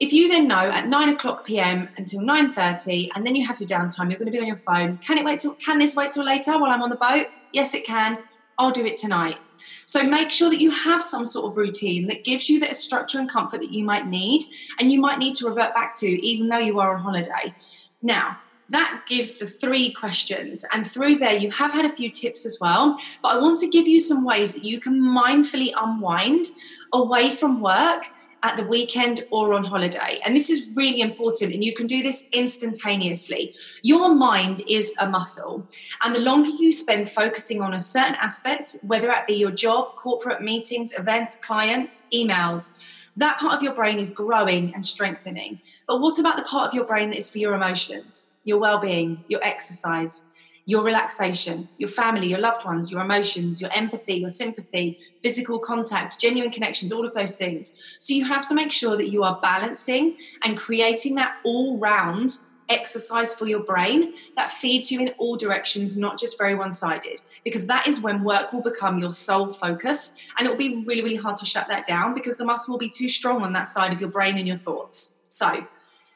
If 0.00 0.12
you 0.12 0.28
then 0.28 0.46
know 0.46 0.56
at 0.78 0.86
nine 0.86 1.08
o'clock 1.08 1.44
PM 1.44 1.88
until 1.96 2.20
nine 2.20 2.52
thirty, 2.52 3.10
and 3.14 3.26
then 3.26 3.34
you 3.34 3.46
have 3.46 3.60
your 3.60 3.68
downtime, 3.68 4.10
you're 4.10 4.18
going 4.18 4.30
to 4.30 4.36
be 4.38 4.40
on 4.40 4.46
your 4.46 4.56
phone. 4.56 4.98
Can 4.98 5.18
it 5.18 5.24
wait 5.24 5.40
till? 5.40 5.54
Can 5.54 5.78
this 5.78 5.96
wait 5.96 6.10
till 6.12 6.24
later 6.24 6.52
while 6.58 6.70
I'm 6.70 6.82
on 6.82 6.90
the 6.90 6.96
boat? 6.96 7.26
Yes, 7.52 7.74
it 7.74 7.84
can. 7.84 8.18
I'll 8.58 8.70
do 8.70 8.84
it 8.84 8.96
tonight. 8.96 9.36
So 9.86 10.02
make 10.02 10.30
sure 10.30 10.50
that 10.50 10.60
you 10.60 10.70
have 10.70 11.02
some 11.02 11.24
sort 11.24 11.50
of 11.50 11.56
routine 11.56 12.06
that 12.08 12.24
gives 12.24 12.48
you 12.48 12.60
the 12.60 12.72
structure 12.74 13.18
and 13.18 13.28
comfort 13.28 13.60
that 13.60 13.72
you 13.72 13.84
might 13.84 14.06
need, 14.06 14.42
and 14.78 14.92
you 14.92 15.00
might 15.00 15.18
need 15.18 15.34
to 15.36 15.48
revert 15.48 15.74
back 15.74 15.94
to, 15.96 16.06
even 16.06 16.48
though 16.48 16.58
you 16.58 16.78
are 16.78 16.94
on 16.94 17.02
holiday. 17.02 17.54
Now, 18.02 18.38
that 18.70 19.04
gives 19.08 19.38
the 19.38 19.46
three 19.46 19.92
questions. 19.92 20.64
And 20.72 20.86
through 20.86 21.16
there, 21.16 21.34
you 21.34 21.50
have 21.52 21.72
had 21.72 21.86
a 21.86 21.88
few 21.88 22.10
tips 22.10 22.44
as 22.44 22.58
well. 22.60 22.98
But 23.22 23.34
I 23.34 23.40
want 23.40 23.58
to 23.60 23.68
give 23.68 23.88
you 23.88 23.98
some 23.98 24.24
ways 24.24 24.54
that 24.54 24.64
you 24.64 24.78
can 24.78 25.00
mindfully 25.00 25.70
unwind 25.80 26.44
away 26.92 27.30
from 27.30 27.60
work 27.60 28.04
at 28.42 28.56
the 28.56 28.64
weekend 28.64 29.24
or 29.30 29.52
on 29.52 29.64
holiday. 29.64 30.18
And 30.24 30.34
this 30.36 30.48
is 30.48 30.74
really 30.76 31.00
important, 31.00 31.52
and 31.52 31.64
you 31.64 31.74
can 31.74 31.86
do 31.86 32.02
this 32.02 32.28
instantaneously. 32.32 33.54
Your 33.82 34.14
mind 34.14 34.62
is 34.68 34.94
a 35.00 35.08
muscle, 35.08 35.66
and 36.04 36.14
the 36.14 36.20
longer 36.20 36.50
you 36.50 36.70
spend 36.70 37.10
focusing 37.10 37.60
on 37.60 37.74
a 37.74 37.80
certain 37.80 38.14
aspect, 38.14 38.76
whether 38.82 39.10
it 39.10 39.26
be 39.26 39.34
your 39.34 39.50
job, 39.50 39.96
corporate 39.96 40.42
meetings, 40.42 40.96
events, 40.96 41.36
clients, 41.36 42.06
emails, 42.12 42.78
that 43.16 43.40
part 43.40 43.56
of 43.56 43.62
your 43.64 43.74
brain 43.74 43.98
is 43.98 44.10
growing 44.10 44.72
and 44.74 44.84
strengthening. 44.84 45.60
But 45.88 46.00
what 46.00 46.20
about 46.20 46.36
the 46.36 46.44
part 46.44 46.68
of 46.68 46.74
your 46.74 46.84
brain 46.84 47.10
that 47.10 47.18
is 47.18 47.28
for 47.28 47.38
your 47.38 47.54
emotions, 47.54 48.34
your 48.44 48.58
well 48.58 48.78
being, 48.80 49.24
your 49.26 49.42
exercise? 49.42 50.27
Your 50.68 50.82
relaxation, 50.82 51.66
your 51.78 51.88
family, 51.88 52.28
your 52.28 52.38
loved 52.38 52.62
ones, 52.62 52.92
your 52.92 53.00
emotions, 53.00 53.58
your 53.58 53.72
empathy, 53.72 54.16
your 54.16 54.28
sympathy, 54.28 55.00
physical 55.22 55.58
contact, 55.58 56.20
genuine 56.20 56.50
connections, 56.50 56.92
all 56.92 57.06
of 57.06 57.14
those 57.14 57.38
things. 57.38 57.78
So 57.98 58.12
you 58.12 58.26
have 58.26 58.46
to 58.48 58.54
make 58.54 58.70
sure 58.70 58.94
that 58.94 59.08
you 59.08 59.22
are 59.22 59.40
balancing 59.40 60.18
and 60.42 60.58
creating 60.58 61.14
that 61.14 61.36
all 61.42 61.80
round 61.80 62.36
exercise 62.68 63.32
for 63.32 63.46
your 63.46 63.60
brain 63.60 64.12
that 64.36 64.50
feeds 64.50 64.92
you 64.92 65.00
in 65.00 65.14
all 65.16 65.38
directions, 65.38 65.96
not 65.96 66.18
just 66.18 66.36
very 66.36 66.54
one 66.54 66.70
sided. 66.70 67.22
Because 67.44 67.66
that 67.66 67.86
is 67.86 68.02
when 68.02 68.22
work 68.22 68.52
will 68.52 68.60
become 68.60 68.98
your 68.98 69.12
sole 69.12 69.54
focus. 69.54 70.18
And 70.36 70.46
it 70.46 70.50
will 70.50 70.58
be 70.58 70.84
really, 70.86 71.02
really 71.02 71.16
hard 71.16 71.36
to 71.36 71.46
shut 71.46 71.68
that 71.68 71.86
down 71.86 72.12
because 72.12 72.36
the 72.36 72.44
muscle 72.44 72.74
will 72.74 72.78
be 72.78 72.90
too 72.90 73.08
strong 73.08 73.42
on 73.42 73.54
that 73.54 73.66
side 73.66 73.94
of 73.94 74.02
your 74.02 74.10
brain 74.10 74.36
and 74.36 74.46
your 74.46 74.58
thoughts. 74.58 75.22
So, 75.28 75.66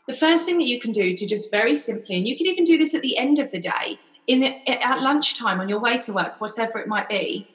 the 0.07 0.13
first 0.13 0.45
thing 0.45 0.59
that 0.59 0.67
you 0.67 0.79
can 0.79 0.91
do 0.91 1.15
to 1.15 1.27
just 1.27 1.51
very 1.51 1.75
simply, 1.75 2.17
and 2.17 2.29
you 2.29 2.37
can 2.37 2.49
even 2.49 2.65
do 2.65 2.77
this 2.77 2.93
at 2.93 3.01
the 3.01 3.17
end 3.17 3.39
of 3.39 3.51
the 3.51 3.61
day, 3.61 3.99
in 4.27 4.41
the, 4.41 4.71
at 4.71 5.03
lunchtime 5.03 5.61
on 5.61 5.69
your 5.69 5.81
way 5.81 5.99
to 5.99 6.13
work, 6.13 6.41
whatever 6.41 6.79
it 6.79 6.89
might 6.89 7.09
be, 7.09 7.49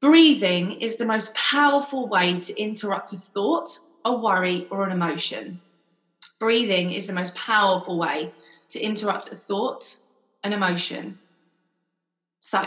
breathing 0.00 0.72
is 0.72 0.96
the 0.96 1.04
most 1.04 1.34
powerful 1.34 2.08
way 2.08 2.34
to 2.34 2.60
interrupt 2.60 3.12
a 3.12 3.16
thought, 3.16 3.78
a 4.04 4.14
worry, 4.14 4.66
or 4.70 4.84
an 4.84 4.92
emotion. 4.92 5.60
Breathing 6.38 6.90
is 6.90 7.06
the 7.06 7.12
most 7.12 7.36
powerful 7.36 7.98
way 7.98 8.32
to 8.70 8.80
interrupt 8.80 9.30
a 9.30 9.36
thought, 9.36 9.96
an 10.42 10.52
emotion. 10.52 11.18
So, 12.40 12.62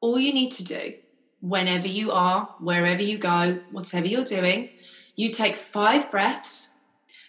all 0.00 0.18
you 0.18 0.34
need 0.34 0.50
to 0.52 0.64
do 0.64 0.94
whenever 1.40 1.86
you 1.86 2.10
are, 2.10 2.48
wherever 2.58 3.02
you 3.02 3.18
go, 3.18 3.60
whatever 3.70 4.06
you're 4.06 4.24
doing, 4.24 4.70
you 5.14 5.30
take 5.30 5.54
five 5.54 6.10
breaths, 6.10 6.72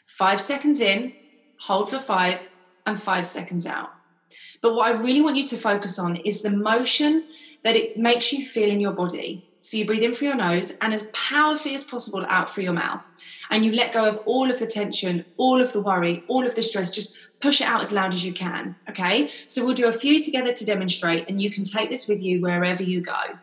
five 0.08 0.40
seconds 0.40 0.80
in, 0.80 1.14
hold 1.60 1.90
for 1.90 2.00
five, 2.00 2.50
and 2.86 3.00
five 3.00 3.26
seconds 3.26 3.66
out. 3.66 3.95
But 4.66 4.74
what 4.74 4.88
I 4.88 5.00
really 5.00 5.22
want 5.22 5.36
you 5.36 5.46
to 5.46 5.58
focus 5.58 6.00
on 6.00 6.16
is 6.16 6.42
the 6.42 6.50
motion 6.50 7.26
that 7.62 7.76
it 7.76 7.98
makes 7.98 8.34
you 8.34 8.44
feel 8.44 8.68
in 8.68 8.80
your 8.80 8.94
body. 8.94 9.48
So 9.62 9.78
you 9.78 9.86
breathe 9.86 10.02
in 10.02 10.16
through 10.16 10.30
your 10.30 10.38
nose 10.38 10.76
and 10.82 10.92
as 10.92 11.04
powerfully 11.14 11.76
as 11.76 11.84
possible 11.84 12.26
out 12.30 12.50
through 12.50 12.64
your 12.64 12.74
mouth. 12.74 13.08
And 13.52 13.64
you 13.64 13.74
let 13.74 13.94
go 13.94 14.06
of 14.06 14.18
all 14.26 14.50
of 14.50 14.58
the 14.58 14.66
tension, 14.66 15.24
all 15.38 15.62
of 15.62 15.72
the 15.72 15.82
worry, 15.82 16.24
all 16.28 16.48
of 16.48 16.56
the 16.56 16.64
stress. 16.64 16.90
Just 16.90 17.16
push 17.42 17.62
it 17.62 17.68
out 17.68 17.82
as 17.82 17.92
loud 17.92 18.16
as 18.16 18.26
you 18.26 18.34
can. 18.34 18.76
Okay. 18.90 19.30
So 19.46 19.64
we'll 19.64 19.76
do 19.76 19.88
a 19.88 19.94
few 19.94 20.20
together 20.20 20.52
to 20.52 20.66
demonstrate, 20.66 21.30
and 21.30 21.40
you 21.40 21.52
can 21.52 21.64
take 21.64 21.92
this 21.92 22.08
with 22.08 22.24
you 22.24 22.42
wherever 22.42 22.82
you 22.82 23.02
go. 23.02 23.38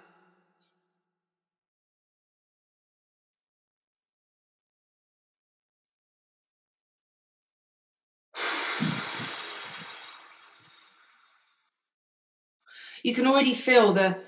You 13.02 13.14
can 13.14 13.26
already 13.26 13.54
feel 13.54 13.92
the 13.92 14.18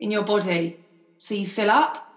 in 0.00 0.10
your 0.10 0.24
body. 0.24 0.78
So 1.18 1.34
you 1.34 1.46
fill 1.46 1.70
up. 1.70 2.10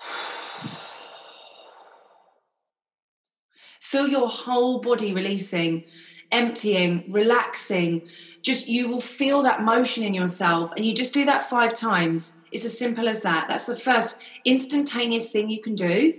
Feel 3.80 4.06
your 4.06 4.28
whole 4.28 4.78
body 4.78 5.12
releasing, 5.12 5.82
emptying, 6.30 7.04
relaxing. 7.10 8.02
Just 8.40 8.68
you 8.68 8.88
will 8.88 9.00
feel 9.00 9.42
that 9.42 9.64
motion 9.64 10.04
in 10.04 10.14
yourself, 10.14 10.70
and 10.76 10.86
you 10.86 10.94
just 10.94 11.12
do 11.12 11.24
that 11.24 11.42
five 11.42 11.72
times. 11.74 12.36
It's 12.52 12.64
as 12.64 12.78
simple 12.78 13.08
as 13.08 13.22
that. 13.22 13.48
That's 13.48 13.66
the 13.66 13.74
first 13.74 14.22
instantaneous 14.44 15.32
thing 15.32 15.50
you 15.50 15.60
can 15.60 15.74
do 15.74 16.14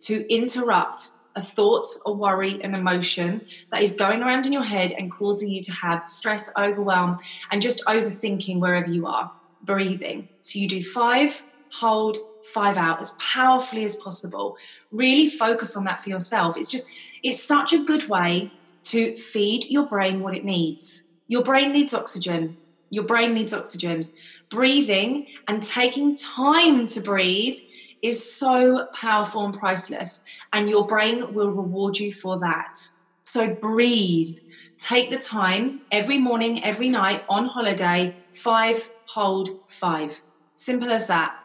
to 0.00 0.34
interrupt 0.34 1.10
a 1.36 1.42
thought, 1.42 1.86
a 2.06 2.12
worry, 2.12 2.62
an 2.62 2.74
emotion 2.74 3.44
that 3.70 3.82
is 3.82 3.92
going 3.92 4.22
around 4.22 4.46
in 4.46 4.52
your 4.52 4.64
head 4.64 4.92
and 4.92 5.10
causing 5.10 5.48
you 5.48 5.62
to 5.62 5.72
have 5.72 6.06
stress, 6.06 6.50
overwhelm, 6.56 7.16
and 7.50 7.62
just 7.62 7.84
overthinking 7.86 8.58
wherever 8.58 8.90
you 8.90 9.06
are. 9.06 9.30
Breathing. 9.62 10.28
So 10.40 10.58
you 10.58 10.68
do 10.68 10.82
five, 10.82 11.42
hold, 11.72 12.16
five 12.44 12.76
out 12.76 13.00
as 13.00 13.16
powerfully 13.20 13.84
as 13.84 13.94
possible. 13.96 14.56
Really 14.90 15.28
focus 15.28 15.76
on 15.76 15.84
that 15.84 16.02
for 16.02 16.10
yourself. 16.10 16.56
It's 16.56 16.70
just, 16.70 16.88
it's 17.22 17.42
such 17.42 17.72
a 17.72 17.84
good 17.84 18.08
way 18.08 18.50
to 18.84 19.14
feed 19.14 19.64
your 19.70 19.86
brain 19.86 20.20
what 20.20 20.34
it 20.34 20.44
needs. 20.44 21.08
Your 21.28 21.42
brain 21.42 21.72
needs 21.72 21.94
oxygen. 21.94 22.56
Your 22.88 23.04
brain 23.04 23.34
needs 23.34 23.52
oxygen. 23.52 24.08
Breathing 24.48 25.26
and 25.46 25.62
taking 25.62 26.16
time 26.16 26.86
to 26.86 27.00
breathe 27.00 27.60
is 28.02 28.32
so 28.32 28.86
powerful 28.94 29.44
and 29.44 29.54
priceless, 29.54 30.24
and 30.52 30.68
your 30.68 30.86
brain 30.86 31.34
will 31.34 31.50
reward 31.50 31.98
you 31.98 32.12
for 32.12 32.38
that. 32.38 32.78
So 33.22 33.54
breathe. 33.54 34.36
Take 34.78 35.10
the 35.10 35.18
time 35.18 35.82
every 35.92 36.18
morning, 36.18 36.64
every 36.64 36.88
night 36.88 37.24
on 37.28 37.46
holiday, 37.46 38.16
five, 38.32 38.90
hold, 39.06 39.50
five. 39.68 40.20
Simple 40.54 40.90
as 40.90 41.06
that. 41.08 41.36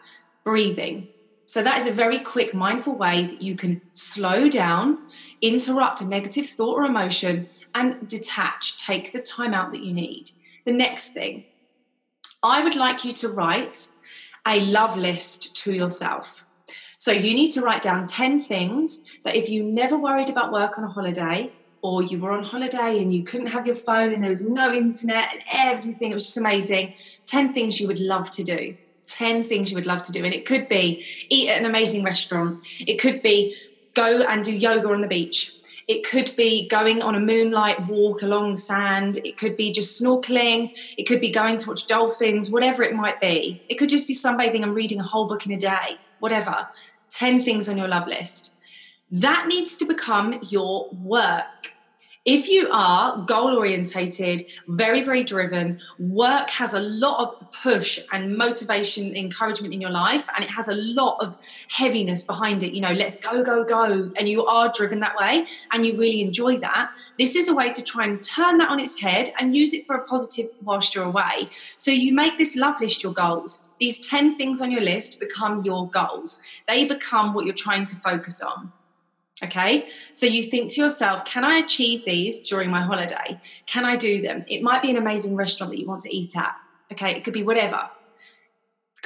Breathing. 0.44 1.10
So, 1.48 1.62
that 1.62 1.78
is 1.78 1.86
a 1.86 1.91
very 1.91 2.20
quick, 2.20 2.56
mindful 2.56 2.96
way 2.96 3.24
that 3.24 3.41
you 3.41 3.56
can 3.56 3.80
slow 3.91 4.50
down, 4.50 4.98
interrupt 5.41 6.02
a 6.02 6.08
negative 6.08 6.48
thought 6.48 6.78
or 6.78 6.86
emotion, 6.86 7.48
and 7.76 8.08
detach. 8.08 8.84
Take 8.84 9.12
the 9.12 9.22
time 9.22 9.54
out 9.54 9.70
that 9.70 9.84
you 9.84 9.94
need. 9.94 10.32
The 10.65 10.72
next 10.72 11.10
thing, 11.10 11.46
I 12.41 12.63
would 12.63 12.76
like 12.76 13.06
you 13.06 13.13
to 13.13 13.30
write 13.30 13.89
a 14.48 14.60
love 14.65 14.98
list 14.98 15.56
to 15.58 15.74
yourself. 15.74 16.44
So 17.06 17.12
you 17.12 17.36
need 17.36 17.52
to 17.52 17.62
write 17.62 17.84
down 17.84 18.08
10 18.08 18.39
things 18.39 19.06
that 19.24 19.36
if 19.36 19.48
you 19.48 19.62
never 19.62 19.96
worried 19.96 20.32
about 20.32 20.52
work 20.52 20.80
on 20.80 20.84
a 20.84 20.88
holiday, 20.88 21.52
or 21.84 22.02
you 22.02 22.20
were 22.20 22.32
on 22.32 22.44
holiday 22.44 23.00
and 23.00 23.13
you 23.13 23.24
couldn't 23.24 23.46
have 23.46 23.68
your 23.68 23.76
phone 23.76 24.12
and 24.12 24.24
there 24.24 24.30
was 24.30 24.50
no 24.50 24.74
internet 24.74 25.32
and 25.32 25.41
everything, 25.54 26.10
it 26.10 26.15
was 26.15 26.24
just 26.24 26.38
amazing. 26.38 26.96
10 27.28 27.50
things 27.50 27.80
you 27.80 27.86
would 27.86 28.00
love 28.00 28.32
to 28.32 28.44
do. 28.44 28.76
10 29.06 29.44
things 29.44 29.70
you 29.70 29.76
would 29.76 29.86
love 29.86 30.02
to 30.02 30.12
do. 30.12 30.26
And 30.26 30.34
it 30.34 30.48
could 30.48 30.68
be 30.68 31.06
eat 31.30 31.48
at 31.50 31.60
an 31.60 31.68
amazing 31.68 32.04
restaurant, 32.04 32.63
it 32.80 33.00
could 33.00 33.22
be 33.22 33.56
go 33.94 34.24
and 34.24 34.44
do 34.44 34.52
yoga 34.52 34.89
on 34.89 35.02
the 35.02 35.08
beach. 35.08 35.56
It 35.88 36.04
could 36.04 36.34
be 36.36 36.68
going 36.68 37.04
on 37.04 37.13
a 37.13 37.20
moonlight 37.20 37.88
walk 37.88 38.24
along 38.24 38.54
the 38.54 38.60
sand. 38.60 39.20
It 39.24 39.38
could 39.38 39.56
be 39.56 39.72
just 39.72 40.02
snorkeling. 40.02 40.72
It 40.98 41.04
could 41.04 41.22
be 41.22 41.30
going 41.30 41.58
to 41.58 41.70
watch 41.70 41.86
dolphins, 41.86 42.50
whatever 42.50 42.82
it 42.82 42.96
might 42.96 43.22
be. 43.22 43.62
It 43.70 43.76
could 43.76 43.89
just 43.89 44.08
be 44.08 44.15
sunbathing 44.15 44.63
and 44.63 44.74
reading 44.74 45.00
a 45.00 45.04
whole 45.04 45.28
book 45.28 45.46
in 45.46 45.52
a 45.52 45.58
day 45.58 46.00
whatever, 46.20 46.68
10 47.15 47.41
things 47.41 47.69
on 47.69 47.78
your 47.78 47.88
love 47.88 48.08
list. 48.08 48.54
That 49.10 49.47
needs 49.47 49.78
to 49.78 49.86
become 49.86 50.38
your 50.49 50.89
work. 50.91 51.75
If 52.26 52.50
you 52.50 52.68
are 52.72 53.24
goal 53.28 53.56
orientated, 53.56 54.48
very, 54.68 55.04
very 55.04 55.24
driven, 55.24 55.80
work 56.00 56.50
has 56.50 56.74
a 56.74 56.80
lot 56.80 57.22
of 57.22 57.52
push 57.52 58.00
and 58.12 58.36
motivation, 58.36 59.16
encouragement 59.16 59.76
in 59.76 59.80
your 59.80 59.92
life, 59.92 60.28
and 60.36 60.44
it 60.44 60.50
has 60.50 60.68
a 60.68 60.74
lot 60.74 61.24
of 61.24 61.38
heaviness 61.70 62.24
behind 62.24 62.64
it. 62.64 62.74
You 62.74 62.82
know, 62.82 62.94
let's 62.94 63.20
go, 63.20 63.44
go, 63.44 63.64
go. 63.64 64.12
And 64.18 64.28
you 64.28 64.44
are 64.44 64.72
driven 64.76 65.02
that 65.02 65.16
way 65.16 65.46
and 65.72 65.86
you 65.86 66.00
really 66.00 66.22
enjoy 66.22 66.58
that. 66.58 66.92
This 67.20 67.36
is 67.36 67.48
a 67.48 67.54
way 67.54 67.70
to 67.70 67.84
try 67.84 68.06
and 68.06 68.20
turn 68.20 68.58
that 68.58 68.70
on 68.70 68.80
its 68.80 69.00
head 69.00 69.32
and 69.40 69.56
use 69.56 69.76
it 69.76 69.86
for 69.86 69.96
a 69.96 70.04
positive 70.04 70.50
whilst 70.64 70.96
you're 70.96 71.06
away. 71.06 71.50
So 71.76 71.92
you 71.92 72.12
make 72.12 72.40
this 72.40 72.56
love 72.56 72.82
list 72.82 73.04
your 73.04 73.14
goals. 73.14 73.72
These 73.80 74.08
10 74.08 74.34
things 74.34 74.62
on 74.62 74.72
your 74.72 74.82
list 74.82 75.20
become 75.20 75.62
your 75.62 75.88
goals, 75.90 76.42
they 76.68 76.88
become 76.88 77.36
what 77.36 77.46
you're 77.46 77.54
trying 77.54 77.86
to 77.86 77.96
focus 77.96 78.42
on. 78.42 78.72
Okay, 79.43 79.89
so 80.13 80.26
you 80.26 80.43
think 80.43 80.71
to 80.71 80.82
yourself, 80.82 81.26
can 81.26 81.43
I 81.43 81.58
achieve 81.58 82.06
these 82.06 82.39
during 82.39 82.69
my 82.69 82.82
holiday? 82.82 83.39
Can 83.65 83.84
I 83.84 83.98
do 83.98 84.21
them? 84.21 84.45
It 84.48 84.63
might 84.63 84.82
be 84.82 84.89
an 84.89 84.95
amazing 84.95 85.36
restaurant 85.36 85.71
that 85.74 85.80
you 85.80 85.86
want 85.86 86.02
to 86.04 86.15
eat 86.15 86.38
at. 86.38 86.56
Okay, 86.91 87.12
it 87.12 87.24
could 87.26 87.34
be 87.34 87.43
whatever. 87.43 87.89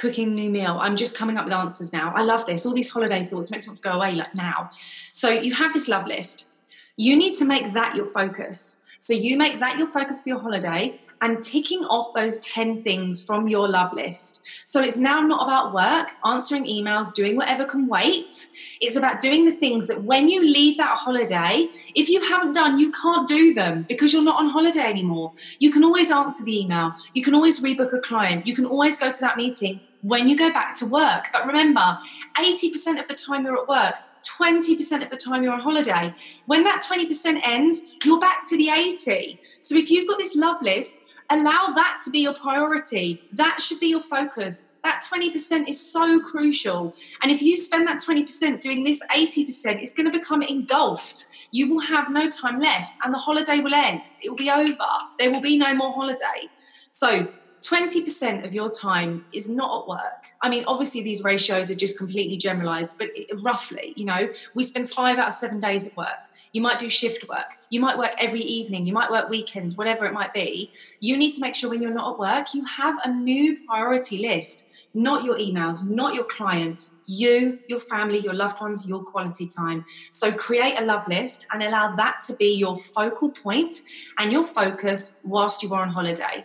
cooking 0.00 0.34
new 0.34 0.48
meal. 0.48 0.78
I'm 0.80 0.96
just 0.96 1.14
coming 1.16 1.36
up 1.36 1.44
with 1.44 1.52
answers 1.52 1.92
now. 1.92 2.12
I 2.16 2.22
love 2.22 2.46
this. 2.46 2.64
All 2.64 2.72
these 2.72 2.88
holiday 2.88 3.22
thoughts 3.22 3.50
makes 3.50 3.66
me 3.66 3.70
want 3.70 3.76
to 3.76 3.82
go 3.82 3.90
away 3.90 4.14
like 4.14 4.34
now. 4.34 4.70
So 5.12 5.28
you 5.28 5.52
have 5.54 5.74
this 5.74 5.88
love 5.88 6.06
list. 6.06 6.48
You 6.96 7.16
need 7.16 7.34
to 7.34 7.44
make 7.44 7.70
that 7.72 7.94
your 7.96 8.06
focus. 8.06 8.82
So 8.98 9.12
you 9.12 9.36
make 9.36 9.60
that 9.60 9.76
your 9.78 9.86
focus 9.86 10.22
for 10.22 10.30
your 10.30 10.38
holiday 10.38 10.98
and 11.20 11.42
ticking 11.42 11.84
off 11.84 12.14
those 12.14 12.38
10 12.40 12.82
things 12.82 13.22
from 13.22 13.48
your 13.48 13.68
love 13.68 13.92
list. 13.92 14.42
So 14.64 14.82
it's 14.82 14.96
now 14.96 15.20
not 15.20 15.42
about 15.42 15.74
work, 15.74 16.12
answering 16.24 16.64
emails, 16.64 17.12
doing 17.14 17.36
whatever 17.36 17.64
can 17.64 17.86
wait. 17.88 18.46
It's 18.80 18.96
about 18.96 19.20
doing 19.20 19.44
the 19.44 19.52
things 19.52 19.88
that 19.88 20.04
when 20.04 20.28
you 20.28 20.42
leave 20.42 20.76
that 20.78 20.96
holiday, 20.96 21.68
if 21.94 22.08
you 22.08 22.22
haven't 22.22 22.52
done, 22.52 22.78
you 22.78 22.90
can't 22.92 23.28
do 23.28 23.52
them 23.52 23.84
because 23.88 24.12
you're 24.12 24.24
not 24.24 24.38
on 24.38 24.48
holiday 24.48 24.80
anymore. 24.80 25.32
You 25.58 25.70
can 25.70 25.84
always 25.84 26.10
answer 26.10 26.44
the 26.44 26.60
email, 26.60 26.94
you 27.14 27.22
can 27.22 27.34
always 27.34 27.62
rebook 27.62 27.92
a 27.92 28.00
client, 28.00 28.46
you 28.46 28.54
can 28.54 28.64
always 28.64 28.96
go 28.96 29.10
to 29.10 29.20
that 29.20 29.36
meeting 29.36 29.80
when 30.02 30.28
you 30.28 30.36
go 30.36 30.50
back 30.50 30.78
to 30.78 30.86
work. 30.86 31.26
But 31.32 31.46
remember, 31.46 31.98
80% 32.38 33.00
of 33.00 33.08
the 33.08 33.14
time 33.14 33.44
you're 33.44 33.60
at 33.60 33.68
work, 33.68 33.96
20% 34.24 35.02
of 35.02 35.10
the 35.10 35.16
time 35.16 35.42
you're 35.42 35.52
on 35.52 35.60
holiday. 35.60 36.12
When 36.46 36.64
that 36.64 36.82
20% 36.82 37.40
ends, 37.44 37.92
you're 38.04 38.18
back 38.18 38.48
to 38.48 38.56
the 38.56 38.70
80. 38.70 39.40
So 39.58 39.74
if 39.74 39.90
you've 39.90 40.08
got 40.08 40.18
this 40.18 40.36
love 40.36 40.62
list, 40.62 41.04
allow 41.30 41.72
that 41.74 42.00
to 42.04 42.10
be 42.10 42.20
your 42.20 42.34
priority. 42.34 43.22
That 43.32 43.60
should 43.60 43.80
be 43.80 43.86
your 43.86 44.02
focus. 44.02 44.72
That 44.82 45.04
20% 45.10 45.68
is 45.68 45.80
so 45.80 46.20
crucial. 46.20 46.94
And 47.22 47.30
if 47.30 47.40
you 47.40 47.56
spend 47.56 47.86
that 47.86 48.00
20% 48.00 48.60
doing 48.60 48.84
this 48.84 49.02
80%, 49.10 49.80
it's 49.80 49.94
going 49.94 50.10
to 50.10 50.18
become 50.18 50.42
engulfed. 50.42 51.26
You 51.52 51.72
will 51.72 51.80
have 51.80 52.10
no 52.10 52.28
time 52.28 52.60
left 52.60 52.96
and 53.04 53.14
the 53.14 53.18
holiday 53.18 53.60
will 53.60 53.74
end. 53.74 54.02
It 54.22 54.28
will 54.28 54.36
be 54.36 54.50
over. 54.50 54.76
There 55.18 55.30
will 55.30 55.40
be 55.40 55.56
no 55.56 55.74
more 55.74 55.92
holiday. 55.92 56.48
So 56.90 57.28
20% 57.62 58.44
of 58.44 58.54
your 58.54 58.70
time 58.70 59.24
is 59.32 59.48
not 59.48 59.82
at 59.82 59.88
work. 59.88 60.30
I 60.40 60.48
mean, 60.48 60.64
obviously, 60.66 61.02
these 61.02 61.22
ratios 61.22 61.70
are 61.70 61.74
just 61.74 61.98
completely 61.98 62.36
generalized, 62.36 62.96
but 62.98 63.10
roughly, 63.42 63.92
you 63.96 64.06
know, 64.06 64.28
we 64.54 64.62
spend 64.62 64.90
five 64.90 65.18
out 65.18 65.28
of 65.28 65.32
seven 65.34 65.60
days 65.60 65.86
at 65.86 65.96
work. 65.96 66.29
You 66.52 66.60
might 66.60 66.78
do 66.78 66.90
shift 66.90 67.28
work. 67.28 67.56
You 67.70 67.80
might 67.80 67.96
work 67.98 68.14
every 68.18 68.40
evening. 68.40 68.86
You 68.86 68.92
might 68.92 69.10
work 69.10 69.28
weekends, 69.28 69.76
whatever 69.76 70.04
it 70.04 70.12
might 70.12 70.34
be. 70.34 70.72
You 71.00 71.16
need 71.16 71.32
to 71.32 71.40
make 71.40 71.54
sure 71.54 71.70
when 71.70 71.80
you're 71.80 71.94
not 71.94 72.14
at 72.14 72.18
work, 72.18 72.54
you 72.54 72.64
have 72.64 72.96
a 73.04 73.12
new 73.12 73.58
priority 73.66 74.18
list, 74.18 74.68
not 74.92 75.22
your 75.24 75.38
emails, 75.38 75.88
not 75.88 76.14
your 76.14 76.24
clients, 76.24 76.98
you, 77.06 77.60
your 77.68 77.78
family, 77.78 78.18
your 78.18 78.34
loved 78.34 78.60
ones, 78.60 78.88
your 78.88 79.04
quality 79.04 79.46
time. 79.46 79.84
So 80.10 80.32
create 80.32 80.78
a 80.78 80.84
love 80.84 81.06
list 81.06 81.46
and 81.52 81.62
allow 81.62 81.94
that 81.96 82.20
to 82.26 82.34
be 82.34 82.56
your 82.56 82.76
focal 82.76 83.30
point 83.30 83.76
and 84.18 84.32
your 84.32 84.44
focus 84.44 85.20
whilst 85.24 85.62
you 85.62 85.72
are 85.72 85.82
on 85.82 85.90
holiday. 85.90 86.44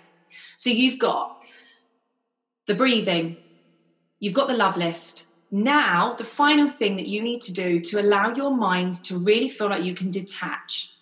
So 0.57 0.69
you've 0.69 0.99
got 0.99 1.41
the 2.67 2.75
breathing, 2.75 3.37
you've 4.19 4.33
got 4.33 4.47
the 4.47 4.55
love 4.55 4.77
list, 4.77 5.25
now, 5.55 6.13
the 6.15 6.25
final 6.25 6.67
thing 6.67 6.97
that 6.97 7.07
you 7.07 7.21
need 7.21 7.39
to 7.43 7.53
do 7.53 7.79
to 7.79 8.01
allow 8.01 8.33
your 8.33 8.53
mind 8.53 8.95
to 9.05 9.17
really 9.17 9.47
feel 9.47 9.69
like 9.69 9.85
you 9.85 9.95
can 9.95 10.09
detach. 10.09 10.97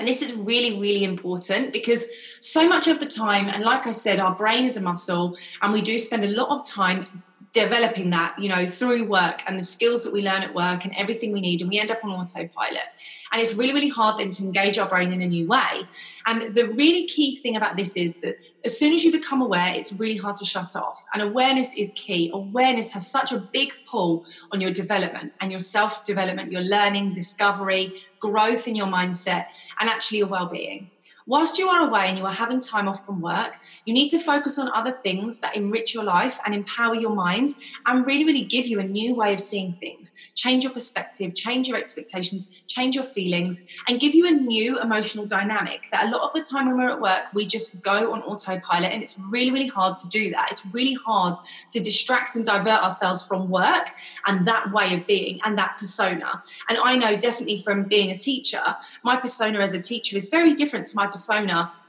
And 0.00 0.08
this 0.08 0.20
is 0.20 0.32
really, 0.32 0.80
really 0.80 1.04
important 1.04 1.72
because 1.72 2.10
so 2.40 2.68
much 2.68 2.88
of 2.88 2.98
the 2.98 3.06
time, 3.06 3.46
and 3.46 3.62
like 3.62 3.86
I 3.86 3.92
said, 3.92 4.18
our 4.18 4.34
brain 4.34 4.64
is 4.64 4.76
a 4.76 4.80
muscle, 4.80 5.36
and 5.62 5.72
we 5.72 5.80
do 5.80 5.96
spend 5.96 6.24
a 6.24 6.28
lot 6.28 6.48
of 6.48 6.66
time 6.66 7.22
developing 7.52 8.10
that, 8.10 8.38
you 8.38 8.48
know, 8.48 8.66
through 8.66 9.08
work 9.08 9.42
and 9.46 9.58
the 9.58 9.62
skills 9.62 10.04
that 10.04 10.12
we 10.12 10.22
learn 10.22 10.42
at 10.42 10.54
work 10.54 10.84
and 10.84 10.94
everything 10.96 11.32
we 11.32 11.40
need, 11.40 11.60
and 11.60 11.70
we 11.70 11.78
end 11.78 11.90
up 11.90 12.04
on 12.04 12.10
autopilot. 12.10 12.98
And 13.30 13.42
it's 13.42 13.54
really, 13.54 13.74
really 13.74 13.88
hard 13.88 14.18
then 14.18 14.30
to 14.30 14.42
engage 14.42 14.78
our 14.78 14.88
brain 14.88 15.12
in 15.12 15.20
a 15.20 15.26
new 15.26 15.46
way. 15.46 15.82
And 16.26 16.42
the 16.54 16.72
really 16.76 17.06
key 17.06 17.36
thing 17.36 17.56
about 17.56 17.76
this 17.76 17.96
is 17.96 18.20
that 18.20 18.36
as 18.64 18.78
soon 18.78 18.94
as 18.94 19.04
you 19.04 19.12
become 19.12 19.42
aware, 19.42 19.74
it's 19.74 19.92
really 19.92 20.16
hard 20.16 20.36
to 20.36 20.46
shut 20.46 20.74
off. 20.76 21.02
And 21.12 21.22
awareness 21.22 21.76
is 21.76 21.92
key. 21.94 22.30
Awareness 22.32 22.92
has 22.92 23.10
such 23.10 23.32
a 23.32 23.38
big 23.38 23.72
pull 23.86 24.24
on 24.52 24.60
your 24.60 24.72
development 24.72 25.32
and 25.40 25.50
your 25.50 25.60
self 25.60 26.04
development, 26.04 26.52
your 26.52 26.62
learning, 26.62 27.12
discovery, 27.12 27.94
growth 28.18 28.66
in 28.66 28.74
your 28.74 28.86
mindset, 28.86 29.46
and 29.80 29.90
actually 29.90 30.18
your 30.18 30.28
well 30.28 30.48
being. 30.48 30.90
Whilst 31.28 31.58
you 31.58 31.68
are 31.68 31.86
away 31.86 32.06
and 32.06 32.16
you 32.16 32.24
are 32.24 32.32
having 32.32 32.58
time 32.58 32.88
off 32.88 33.04
from 33.04 33.20
work, 33.20 33.58
you 33.84 33.92
need 33.92 34.08
to 34.08 34.18
focus 34.18 34.58
on 34.58 34.72
other 34.72 34.90
things 34.90 35.40
that 35.40 35.54
enrich 35.54 35.92
your 35.92 36.02
life 36.02 36.40
and 36.46 36.54
empower 36.54 36.94
your 36.94 37.14
mind 37.14 37.50
and 37.84 38.06
really, 38.06 38.24
really 38.24 38.44
give 38.44 38.66
you 38.66 38.80
a 38.80 38.82
new 38.82 39.14
way 39.14 39.34
of 39.34 39.40
seeing 39.40 39.74
things. 39.74 40.14
Change 40.34 40.64
your 40.64 40.72
perspective, 40.72 41.34
change 41.34 41.68
your 41.68 41.76
expectations, 41.76 42.48
change 42.66 42.94
your 42.94 43.04
feelings, 43.04 43.66
and 43.88 44.00
give 44.00 44.14
you 44.14 44.26
a 44.26 44.30
new 44.30 44.80
emotional 44.80 45.26
dynamic 45.26 45.88
that 45.92 46.06
a 46.06 46.10
lot 46.10 46.22
of 46.22 46.32
the 46.32 46.40
time 46.40 46.66
when 46.66 46.78
we're 46.78 46.92
at 46.92 47.00
work, 47.02 47.24
we 47.34 47.44
just 47.44 47.82
go 47.82 48.10
on 48.14 48.22
autopilot. 48.22 48.90
And 48.90 49.02
it's 49.02 49.18
really, 49.28 49.50
really 49.50 49.66
hard 49.66 49.98
to 49.98 50.08
do 50.08 50.30
that. 50.30 50.48
It's 50.50 50.64
really 50.72 50.94
hard 50.94 51.34
to 51.72 51.80
distract 51.80 52.36
and 52.36 52.44
divert 52.46 52.82
ourselves 52.82 53.22
from 53.22 53.50
work 53.50 53.90
and 54.26 54.46
that 54.46 54.72
way 54.72 54.94
of 54.94 55.06
being 55.06 55.40
and 55.44 55.58
that 55.58 55.76
persona. 55.76 56.42
And 56.70 56.78
I 56.78 56.96
know 56.96 57.18
definitely 57.18 57.58
from 57.58 57.82
being 57.82 58.12
a 58.12 58.16
teacher, 58.16 58.62
my 59.04 59.16
persona 59.16 59.58
as 59.58 59.74
a 59.74 59.82
teacher 59.82 60.16
is 60.16 60.30
very 60.30 60.54
different 60.54 60.86
to 60.86 60.96
my 60.96 61.04
persona 61.04 61.17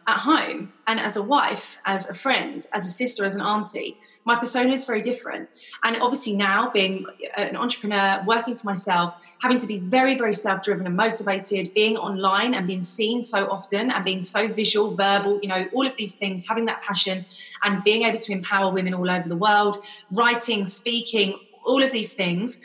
at 0.10 0.18
home 0.18 0.72
and 0.88 1.00
as 1.00 1.16
a 1.16 1.22
wife, 1.22 1.80
as 1.86 2.10
a 2.10 2.16
friend, 2.16 2.66
as 2.74 2.86
a 2.86 2.90
sister, 2.90 3.24
as 3.26 3.36
an 3.36 3.42
auntie. 3.42 3.96
My 4.26 4.36
persona 4.36 4.72
is 4.72 4.84
very 4.86 5.02
different. 5.02 5.50
And 5.84 5.98
obviously, 6.02 6.36
now 6.36 6.72
being 6.72 7.06
an 7.38 7.56
entrepreneur, 7.56 8.24
working 8.26 8.56
for 8.56 8.66
myself, 8.66 9.14
having 9.40 9.60
to 9.60 9.68
be 9.68 9.78
very, 9.78 10.16
very 10.16 10.34
self 10.34 10.64
driven 10.64 10.88
and 10.88 10.96
motivated, 10.96 11.74
being 11.76 11.96
online 11.96 12.56
and 12.56 12.66
being 12.66 12.82
seen 12.82 13.22
so 13.22 13.48
often 13.50 13.92
and 13.92 14.04
being 14.04 14.22
so 14.22 14.48
visual, 14.48 14.96
verbal, 14.96 15.40
you 15.44 15.50
know, 15.50 15.66
all 15.74 15.86
of 15.86 15.96
these 15.98 16.18
things, 16.18 16.48
having 16.48 16.66
that 16.66 16.82
passion 16.82 17.26
and 17.64 17.84
being 17.84 18.04
able 18.04 18.20
to 18.20 18.32
empower 18.32 18.74
women 18.74 18.96
all 18.96 19.10
over 19.10 19.30
the 19.30 19.38
world, 19.38 19.78
writing, 20.12 20.66
speaking, 20.66 21.40
all 21.64 21.84
of 21.84 21.92
these 21.92 22.14
things. 22.14 22.62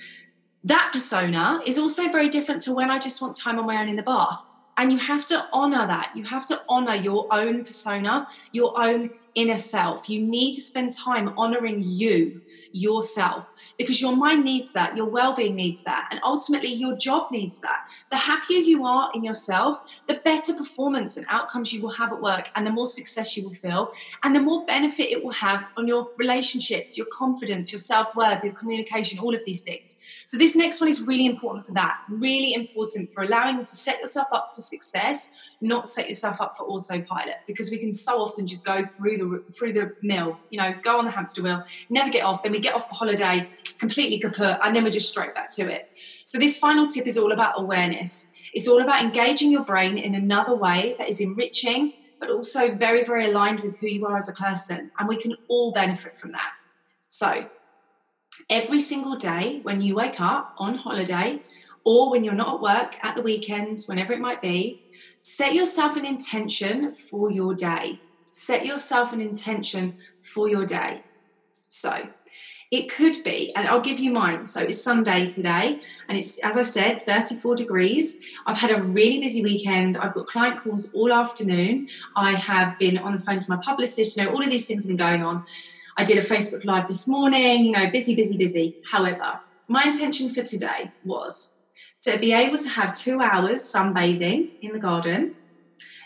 That 0.64 0.90
persona 0.94 1.60
is 1.66 1.76
also 1.76 2.08
very 2.08 2.30
different 2.30 2.62
to 2.62 2.72
when 2.72 2.90
I 2.90 2.98
just 2.98 3.20
want 3.20 3.36
time 3.36 3.58
on 3.58 3.66
my 3.66 3.82
own 3.82 3.90
in 3.90 3.96
the 3.96 4.02
bath 4.02 4.53
and 4.76 4.92
you 4.92 4.98
have 4.98 5.24
to 5.26 5.44
honor 5.52 5.86
that. 5.86 6.10
You 6.14 6.24
have 6.24 6.46
to 6.46 6.62
honor 6.68 6.94
your 6.94 7.26
own 7.30 7.64
persona, 7.64 8.26
your 8.52 8.72
own 8.80 9.10
inner 9.34 9.56
self. 9.58 10.08
You 10.08 10.20
need 10.20 10.54
to 10.54 10.60
spend 10.62 10.92
time 10.92 11.30
honoring 11.36 11.80
you, 11.84 12.40
yourself, 12.74 13.52
because 13.78 14.00
your 14.00 14.16
mind 14.16 14.44
needs 14.44 14.72
that, 14.72 14.96
your 14.96 15.06
well 15.06 15.32
being 15.32 15.54
needs 15.54 15.84
that, 15.84 16.08
and 16.10 16.20
ultimately 16.24 16.72
your 16.72 16.96
job 16.96 17.30
needs 17.30 17.60
that. 17.60 17.88
The 18.10 18.16
happier 18.16 18.58
you 18.58 18.84
are 18.84 19.10
in 19.14 19.22
yourself, 19.22 19.94
the 20.08 20.20
better 20.24 20.52
performance 20.52 21.16
and 21.16 21.24
outcomes 21.30 21.72
you 21.72 21.80
will 21.80 21.90
have 21.90 22.12
at 22.12 22.20
work, 22.20 22.50
and 22.56 22.66
the 22.66 22.72
more 22.72 22.86
success 22.86 23.36
you 23.36 23.44
will 23.44 23.54
feel, 23.54 23.92
and 24.24 24.34
the 24.34 24.40
more 24.40 24.66
benefit 24.66 25.12
it 25.12 25.22
will 25.22 25.32
have 25.32 25.66
on 25.76 25.86
your 25.86 26.10
relationships, 26.18 26.98
your 26.98 27.06
confidence, 27.12 27.72
your 27.72 27.78
self 27.78 28.14
worth, 28.16 28.42
your 28.42 28.52
communication, 28.52 29.20
all 29.20 29.34
of 29.34 29.44
these 29.44 29.62
things. 29.62 30.00
So, 30.24 30.36
this 30.36 30.56
next 30.56 30.80
one 30.80 30.90
is 30.90 31.00
really 31.00 31.26
important 31.26 31.64
for 31.66 31.72
that, 31.72 32.00
really 32.08 32.54
important 32.54 33.12
for 33.12 33.22
allowing 33.22 33.58
you 33.58 33.64
to 33.64 33.76
set 33.76 34.00
yourself 34.00 34.26
up 34.32 34.50
for 34.52 34.60
success 34.60 35.32
not 35.64 35.88
set 35.88 36.08
yourself 36.08 36.40
up 36.40 36.56
for 36.56 36.64
autopilot 36.64 37.36
because 37.46 37.70
we 37.70 37.78
can 37.78 37.90
so 37.90 38.20
often 38.20 38.46
just 38.46 38.64
go 38.64 38.84
through 38.86 39.16
the 39.16 39.52
through 39.52 39.72
the 39.72 39.94
mill, 40.02 40.38
you 40.50 40.58
know, 40.58 40.74
go 40.82 40.98
on 40.98 41.06
the 41.06 41.10
hamster 41.10 41.42
wheel, 41.42 41.64
never 41.88 42.10
get 42.10 42.24
off. 42.24 42.42
Then 42.42 42.52
we 42.52 42.60
get 42.64 42.74
off 42.74 42.88
the 42.88 42.94
holiday 42.94 43.48
completely 43.78 44.18
kaput, 44.18 44.58
and 44.62 44.74
then 44.74 44.84
we're 44.84 44.90
just 44.90 45.10
straight 45.10 45.34
back 45.34 45.50
to 45.50 45.62
it. 45.70 45.94
So 46.24 46.38
this 46.38 46.58
final 46.58 46.86
tip 46.86 47.06
is 47.06 47.16
all 47.18 47.32
about 47.32 47.60
awareness. 47.60 48.32
It's 48.52 48.66
all 48.66 48.80
about 48.80 49.02
engaging 49.02 49.50
your 49.50 49.64
brain 49.64 49.98
in 49.98 50.14
another 50.14 50.54
way 50.54 50.94
that 50.98 51.08
is 51.08 51.20
enriching, 51.20 51.92
but 52.20 52.30
also 52.30 52.74
very, 52.74 53.04
very 53.04 53.30
aligned 53.30 53.60
with 53.60 53.78
who 53.78 53.88
you 53.88 54.06
are 54.06 54.16
as 54.16 54.28
a 54.28 54.32
person, 54.32 54.90
and 54.98 55.08
we 55.08 55.16
can 55.16 55.36
all 55.48 55.72
benefit 55.72 56.16
from 56.16 56.32
that. 56.32 56.52
So 57.08 57.46
every 58.50 58.80
single 58.80 59.16
day 59.16 59.60
when 59.62 59.80
you 59.80 59.94
wake 59.94 60.20
up 60.20 60.54
on 60.58 60.74
holiday 60.76 61.40
or 61.84 62.10
when 62.10 62.24
you're 62.24 62.34
not 62.34 62.56
at 62.56 62.60
work 62.60 63.04
at 63.04 63.14
the 63.14 63.22
weekends, 63.22 63.86
whenever 63.86 64.12
it 64.12 64.20
might 64.20 64.40
be, 64.40 64.84
Set 65.20 65.54
yourself 65.54 65.96
an 65.96 66.04
intention 66.04 66.92
for 66.92 67.30
your 67.30 67.54
day. 67.54 67.98
Set 68.30 68.66
yourself 68.66 69.12
an 69.14 69.22
intention 69.22 69.96
for 70.20 70.48
your 70.48 70.66
day. 70.66 71.02
So, 71.62 72.08
it 72.74 72.92
could 72.92 73.22
be, 73.22 73.52
and 73.54 73.68
I'll 73.68 73.80
give 73.80 74.00
you 74.00 74.10
mine. 74.10 74.44
So 74.44 74.60
it's 74.60 74.82
Sunday 74.82 75.28
today, 75.28 75.80
and 76.08 76.18
it's, 76.18 76.40
as 76.40 76.56
I 76.56 76.62
said, 76.62 77.00
34 77.00 77.54
degrees. 77.54 78.20
I've 78.46 78.58
had 78.58 78.72
a 78.72 78.82
really 78.82 79.20
busy 79.20 79.44
weekend. 79.44 79.96
I've 79.96 80.12
got 80.12 80.26
client 80.26 80.58
calls 80.58 80.92
all 80.92 81.12
afternoon. 81.12 81.88
I 82.16 82.32
have 82.32 82.76
been 82.80 82.98
on 82.98 83.12
the 83.12 83.20
phone 83.20 83.38
to 83.38 83.48
my 83.48 83.60
publicist. 83.62 84.16
You 84.16 84.24
know, 84.24 84.30
all 84.30 84.42
of 84.42 84.50
these 84.50 84.66
things 84.66 84.82
have 84.82 84.88
been 84.88 84.96
going 84.96 85.22
on. 85.22 85.44
I 85.96 86.02
did 86.02 86.18
a 86.18 86.20
Facebook 86.20 86.64
Live 86.64 86.88
this 86.88 87.06
morning, 87.06 87.64
you 87.64 87.70
know, 87.70 87.88
busy, 87.90 88.16
busy, 88.16 88.36
busy. 88.36 88.76
However, 88.90 89.40
my 89.68 89.84
intention 89.84 90.34
for 90.34 90.42
today 90.42 90.90
was 91.04 91.58
to 92.02 92.18
be 92.18 92.32
able 92.32 92.58
to 92.58 92.68
have 92.70 92.92
two 92.92 93.20
hours 93.20 93.60
sunbathing 93.60 94.50
in 94.62 94.72
the 94.72 94.80
garden, 94.80 95.36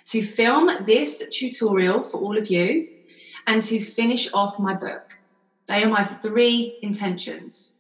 to 0.09 0.23
film 0.23 0.71
this 0.85 1.27
tutorial 1.31 2.03
for 2.03 2.21
all 2.21 2.37
of 2.37 2.51
you, 2.51 2.89
and 3.47 3.63
to 3.63 3.81
finish 3.81 4.31
off 4.35 4.59
my 4.59 4.75
book. 4.75 5.18
They 5.69 5.85
are 5.85 5.89
my 5.89 6.03
three 6.03 6.79
intentions. 6.83 7.79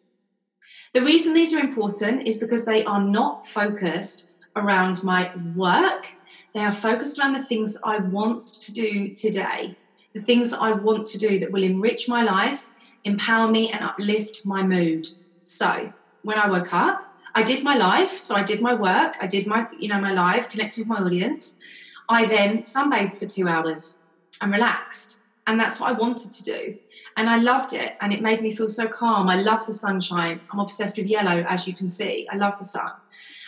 The 0.94 1.02
reason 1.02 1.34
these 1.34 1.52
are 1.54 1.60
important 1.60 2.26
is 2.26 2.38
because 2.38 2.64
they 2.64 2.84
are 2.84 3.02
not 3.02 3.46
focused 3.46 4.32
around 4.54 5.02
my 5.02 5.32
work, 5.56 6.12
they 6.54 6.60
are 6.60 6.72
focused 6.72 7.18
around 7.18 7.32
the 7.32 7.42
things 7.42 7.76
I 7.84 7.98
want 7.98 8.42
to 8.44 8.72
do 8.72 9.14
today, 9.14 9.76
the 10.12 10.20
things 10.20 10.52
I 10.52 10.72
want 10.72 11.06
to 11.06 11.18
do 11.18 11.38
that 11.38 11.52
will 11.52 11.62
enrich 11.62 12.08
my 12.08 12.22
life 12.22 12.70
empower 13.04 13.50
me, 13.50 13.70
and 13.70 13.82
uplift 13.82 14.44
my 14.44 14.62
mood. 14.62 15.08
So 15.42 15.92
when 16.22 16.38
I 16.38 16.48
woke 16.48 16.72
up, 16.72 17.14
I 17.34 17.42
did 17.42 17.62
my 17.62 17.76
life. 17.76 18.20
So 18.20 18.34
I 18.34 18.42
did 18.42 18.60
my 18.60 18.74
work. 18.74 19.14
I 19.20 19.26
did 19.26 19.46
my, 19.46 19.66
you 19.78 19.88
know, 19.88 20.00
my 20.00 20.12
live, 20.12 20.48
connected 20.48 20.80
with 20.80 20.88
my 20.88 20.98
audience. 20.98 21.60
I 22.08 22.26
then 22.26 22.58
sunbathed 22.58 23.16
for 23.16 23.26
two 23.26 23.48
hours 23.48 24.02
and 24.40 24.52
relaxed. 24.52 25.17
And 25.48 25.58
that's 25.58 25.80
what 25.80 25.88
I 25.88 25.92
wanted 25.92 26.30
to 26.34 26.44
do. 26.44 26.76
And 27.16 27.28
I 27.28 27.38
loved 27.38 27.72
it. 27.72 27.96
And 28.02 28.12
it 28.12 28.20
made 28.20 28.42
me 28.42 28.50
feel 28.52 28.68
so 28.68 28.86
calm. 28.86 29.28
I 29.30 29.40
love 29.40 29.64
the 29.66 29.72
sunshine. 29.72 30.40
I'm 30.52 30.60
obsessed 30.60 30.98
with 30.98 31.06
yellow, 31.06 31.44
as 31.48 31.66
you 31.66 31.74
can 31.74 31.88
see. 31.88 32.28
I 32.30 32.36
love 32.36 32.58
the 32.58 32.66
sun. 32.66 32.92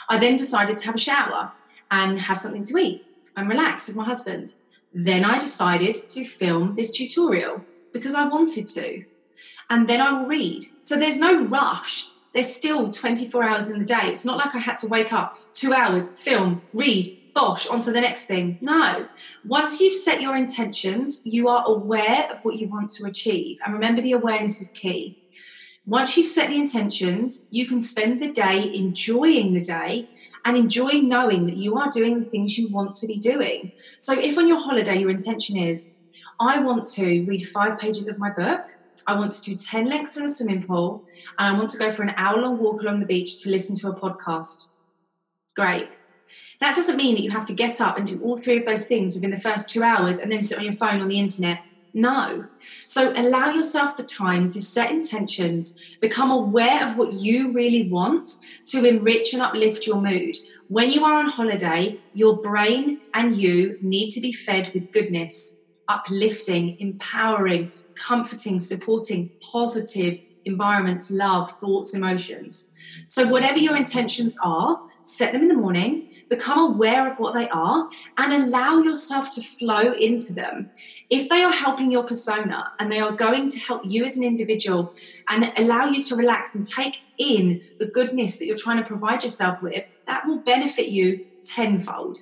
I 0.08 0.18
then 0.18 0.34
decided 0.34 0.78
to 0.78 0.86
have 0.86 0.94
a 0.94 0.98
shower 0.98 1.52
and 1.90 2.18
have 2.18 2.38
something 2.38 2.64
to 2.64 2.78
eat 2.78 3.04
and 3.36 3.50
relax 3.50 3.86
with 3.86 3.96
my 3.96 4.04
husband. 4.04 4.54
Then 4.94 5.26
I 5.26 5.38
decided 5.38 5.94
to 5.94 6.24
film 6.24 6.74
this 6.74 6.90
tutorial 6.90 7.64
because 7.92 8.14
I 8.14 8.26
wanted 8.26 8.66
to. 8.68 9.04
And 9.68 9.86
then 9.86 10.00
I 10.00 10.12
will 10.12 10.26
read. 10.26 10.64
So 10.80 10.98
there's 10.98 11.18
no 11.18 11.46
rush. 11.48 12.08
There's 12.32 12.52
still 12.52 12.90
24 12.90 13.44
hours 13.44 13.68
in 13.68 13.78
the 13.78 13.84
day. 13.84 14.04
It's 14.04 14.24
not 14.24 14.38
like 14.38 14.54
I 14.54 14.58
had 14.58 14.78
to 14.78 14.88
wake 14.88 15.12
up 15.12 15.36
two 15.52 15.74
hours, 15.74 16.08
film, 16.08 16.62
read, 16.72 17.19
bosh, 17.34 17.66
on 17.66 17.80
to 17.80 17.92
the 17.92 18.00
next 18.00 18.26
thing. 18.26 18.58
No. 18.60 19.06
Once 19.44 19.80
you've 19.80 19.94
set 19.94 20.20
your 20.20 20.36
intentions, 20.36 21.22
you 21.24 21.48
are 21.48 21.64
aware 21.66 22.28
of 22.32 22.44
what 22.44 22.56
you 22.56 22.68
want 22.68 22.90
to 22.92 23.06
achieve. 23.06 23.58
And 23.64 23.74
remember, 23.74 24.02
the 24.02 24.12
awareness 24.12 24.60
is 24.60 24.70
key. 24.70 25.22
Once 25.86 26.16
you've 26.16 26.26
set 26.26 26.50
the 26.50 26.56
intentions, 26.56 27.48
you 27.50 27.66
can 27.66 27.80
spend 27.80 28.22
the 28.22 28.30
day 28.30 28.70
enjoying 28.74 29.54
the 29.54 29.60
day 29.60 30.08
and 30.44 30.56
enjoy 30.56 31.00
knowing 31.00 31.46
that 31.46 31.56
you 31.56 31.76
are 31.76 31.90
doing 31.90 32.20
the 32.20 32.24
things 32.24 32.58
you 32.58 32.68
want 32.68 32.94
to 32.94 33.06
be 33.06 33.18
doing. 33.18 33.72
So, 33.98 34.18
if 34.18 34.38
on 34.38 34.46
your 34.46 34.60
holiday 34.60 34.98
your 34.98 35.10
intention 35.10 35.56
is, 35.56 35.96
I 36.38 36.60
want 36.60 36.86
to 36.92 37.24
read 37.24 37.46
five 37.46 37.78
pages 37.78 38.08
of 38.08 38.18
my 38.18 38.30
book, 38.30 38.76
I 39.06 39.18
want 39.18 39.32
to 39.32 39.42
do 39.42 39.56
10 39.56 39.86
lengths 39.86 40.16
in 40.16 40.24
the 40.24 40.28
swimming 40.28 40.62
pool, 40.62 41.04
and 41.38 41.48
I 41.48 41.58
want 41.58 41.70
to 41.70 41.78
go 41.78 41.90
for 41.90 42.02
an 42.02 42.14
hour 42.16 42.40
long 42.40 42.58
walk 42.58 42.82
along 42.82 43.00
the 43.00 43.06
beach 43.06 43.42
to 43.42 43.50
listen 43.50 43.74
to 43.76 43.88
a 43.88 43.94
podcast. 43.94 44.70
Great. 45.56 45.88
That 46.60 46.76
doesn't 46.76 46.96
mean 46.96 47.14
that 47.14 47.22
you 47.22 47.30
have 47.30 47.46
to 47.46 47.54
get 47.54 47.80
up 47.80 47.96
and 47.96 48.06
do 48.06 48.20
all 48.22 48.38
three 48.38 48.58
of 48.58 48.66
those 48.66 48.86
things 48.86 49.14
within 49.14 49.30
the 49.30 49.36
first 49.36 49.68
two 49.68 49.82
hours 49.82 50.18
and 50.18 50.30
then 50.30 50.40
sit 50.40 50.58
on 50.58 50.64
your 50.64 50.74
phone 50.74 51.00
on 51.00 51.08
the 51.08 51.18
internet. 51.18 51.60
No. 51.92 52.46
So 52.84 53.12
allow 53.16 53.50
yourself 53.50 53.96
the 53.96 54.04
time 54.04 54.48
to 54.50 54.62
set 54.62 54.90
intentions, 54.90 55.80
become 56.00 56.30
aware 56.30 56.86
of 56.86 56.96
what 56.96 57.14
you 57.14 57.52
really 57.52 57.88
want 57.88 58.28
to 58.66 58.84
enrich 58.84 59.32
and 59.32 59.42
uplift 59.42 59.86
your 59.86 60.00
mood. 60.00 60.36
When 60.68 60.90
you 60.90 61.04
are 61.04 61.18
on 61.18 61.30
holiday, 61.30 61.98
your 62.14 62.36
brain 62.40 63.00
and 63.14 63.36
you 63.36 63.78
need 63.80 64.10
to 64.10 64.20
be 64.20 64.32
fed 64.32 64.70
with 64.72 64.92
goodness, 64.92 65.62
uplifting, 65.88 66.78
empowering, 66.78 67.72
comforting, 67.96 68.60
supporting, 68.60 69.30
positive 69.40 70.20
environments, 70.44 71.10
love, 71.10 71.50
thoughts, 71.58 71.94
emotions. 71.94 72.72
So, 73.06 73.26
whatever 73.26 73.58
your 73.58 73.76
intentions 73.76 74.38
are, 74.44 74.80
set 75.02 75.32
them 75.32 75.42
in 75.42 75.48
the 75.48 75.54
morning 75.54 76.09
become 76.30 76.72
aware 76.72 77.06
of 77.06 77.18
what 77.18 77.34
they 77.34 77.48
are 77.50 77.90
and 78.16 78.32
allow 78.32 78.78
yourself 78.78 79.28
to 79.34 79.42
flow 79.42 79.92
into 79.92 80.32
them. 80.32 80.70
If 81.10 81.28
they 81.28 81.42
are 81.42 81.52
helping 81.52 81.92
your 81.92 82.04
persona 82.04 82.72
and 82.78 82.90
they 82.90 83.00
are 83.00 83.12
going 83.12 83.48
to 83.48 83.58
help 83.58 83.82
you 83.84 84.04
as 84.04 84.16
an 84.16 84.24
individual 84.24 84.94
and 85.28 85.52
allow 85.58 85.84
you 85.84 86.02
to 86.04 86.16
relax 86.16 86.54
and 86.54 86.64
take 86.64 87.02
in 87.18 87.60
the 87.78 87.86
goodness 87.86 88.38
that 88.38 88.46
you're 88.46 88.56
trying 88.56 88.82
to 88.82 88.88
provide 88.88 89.22
yourself 89.22 89.60
with, 89.60 89.86
that 90.06 90.24
will 90.24 90.40
benefit 90.40 90.88
you 90.88 91.26
tenfold. 91.42 92.18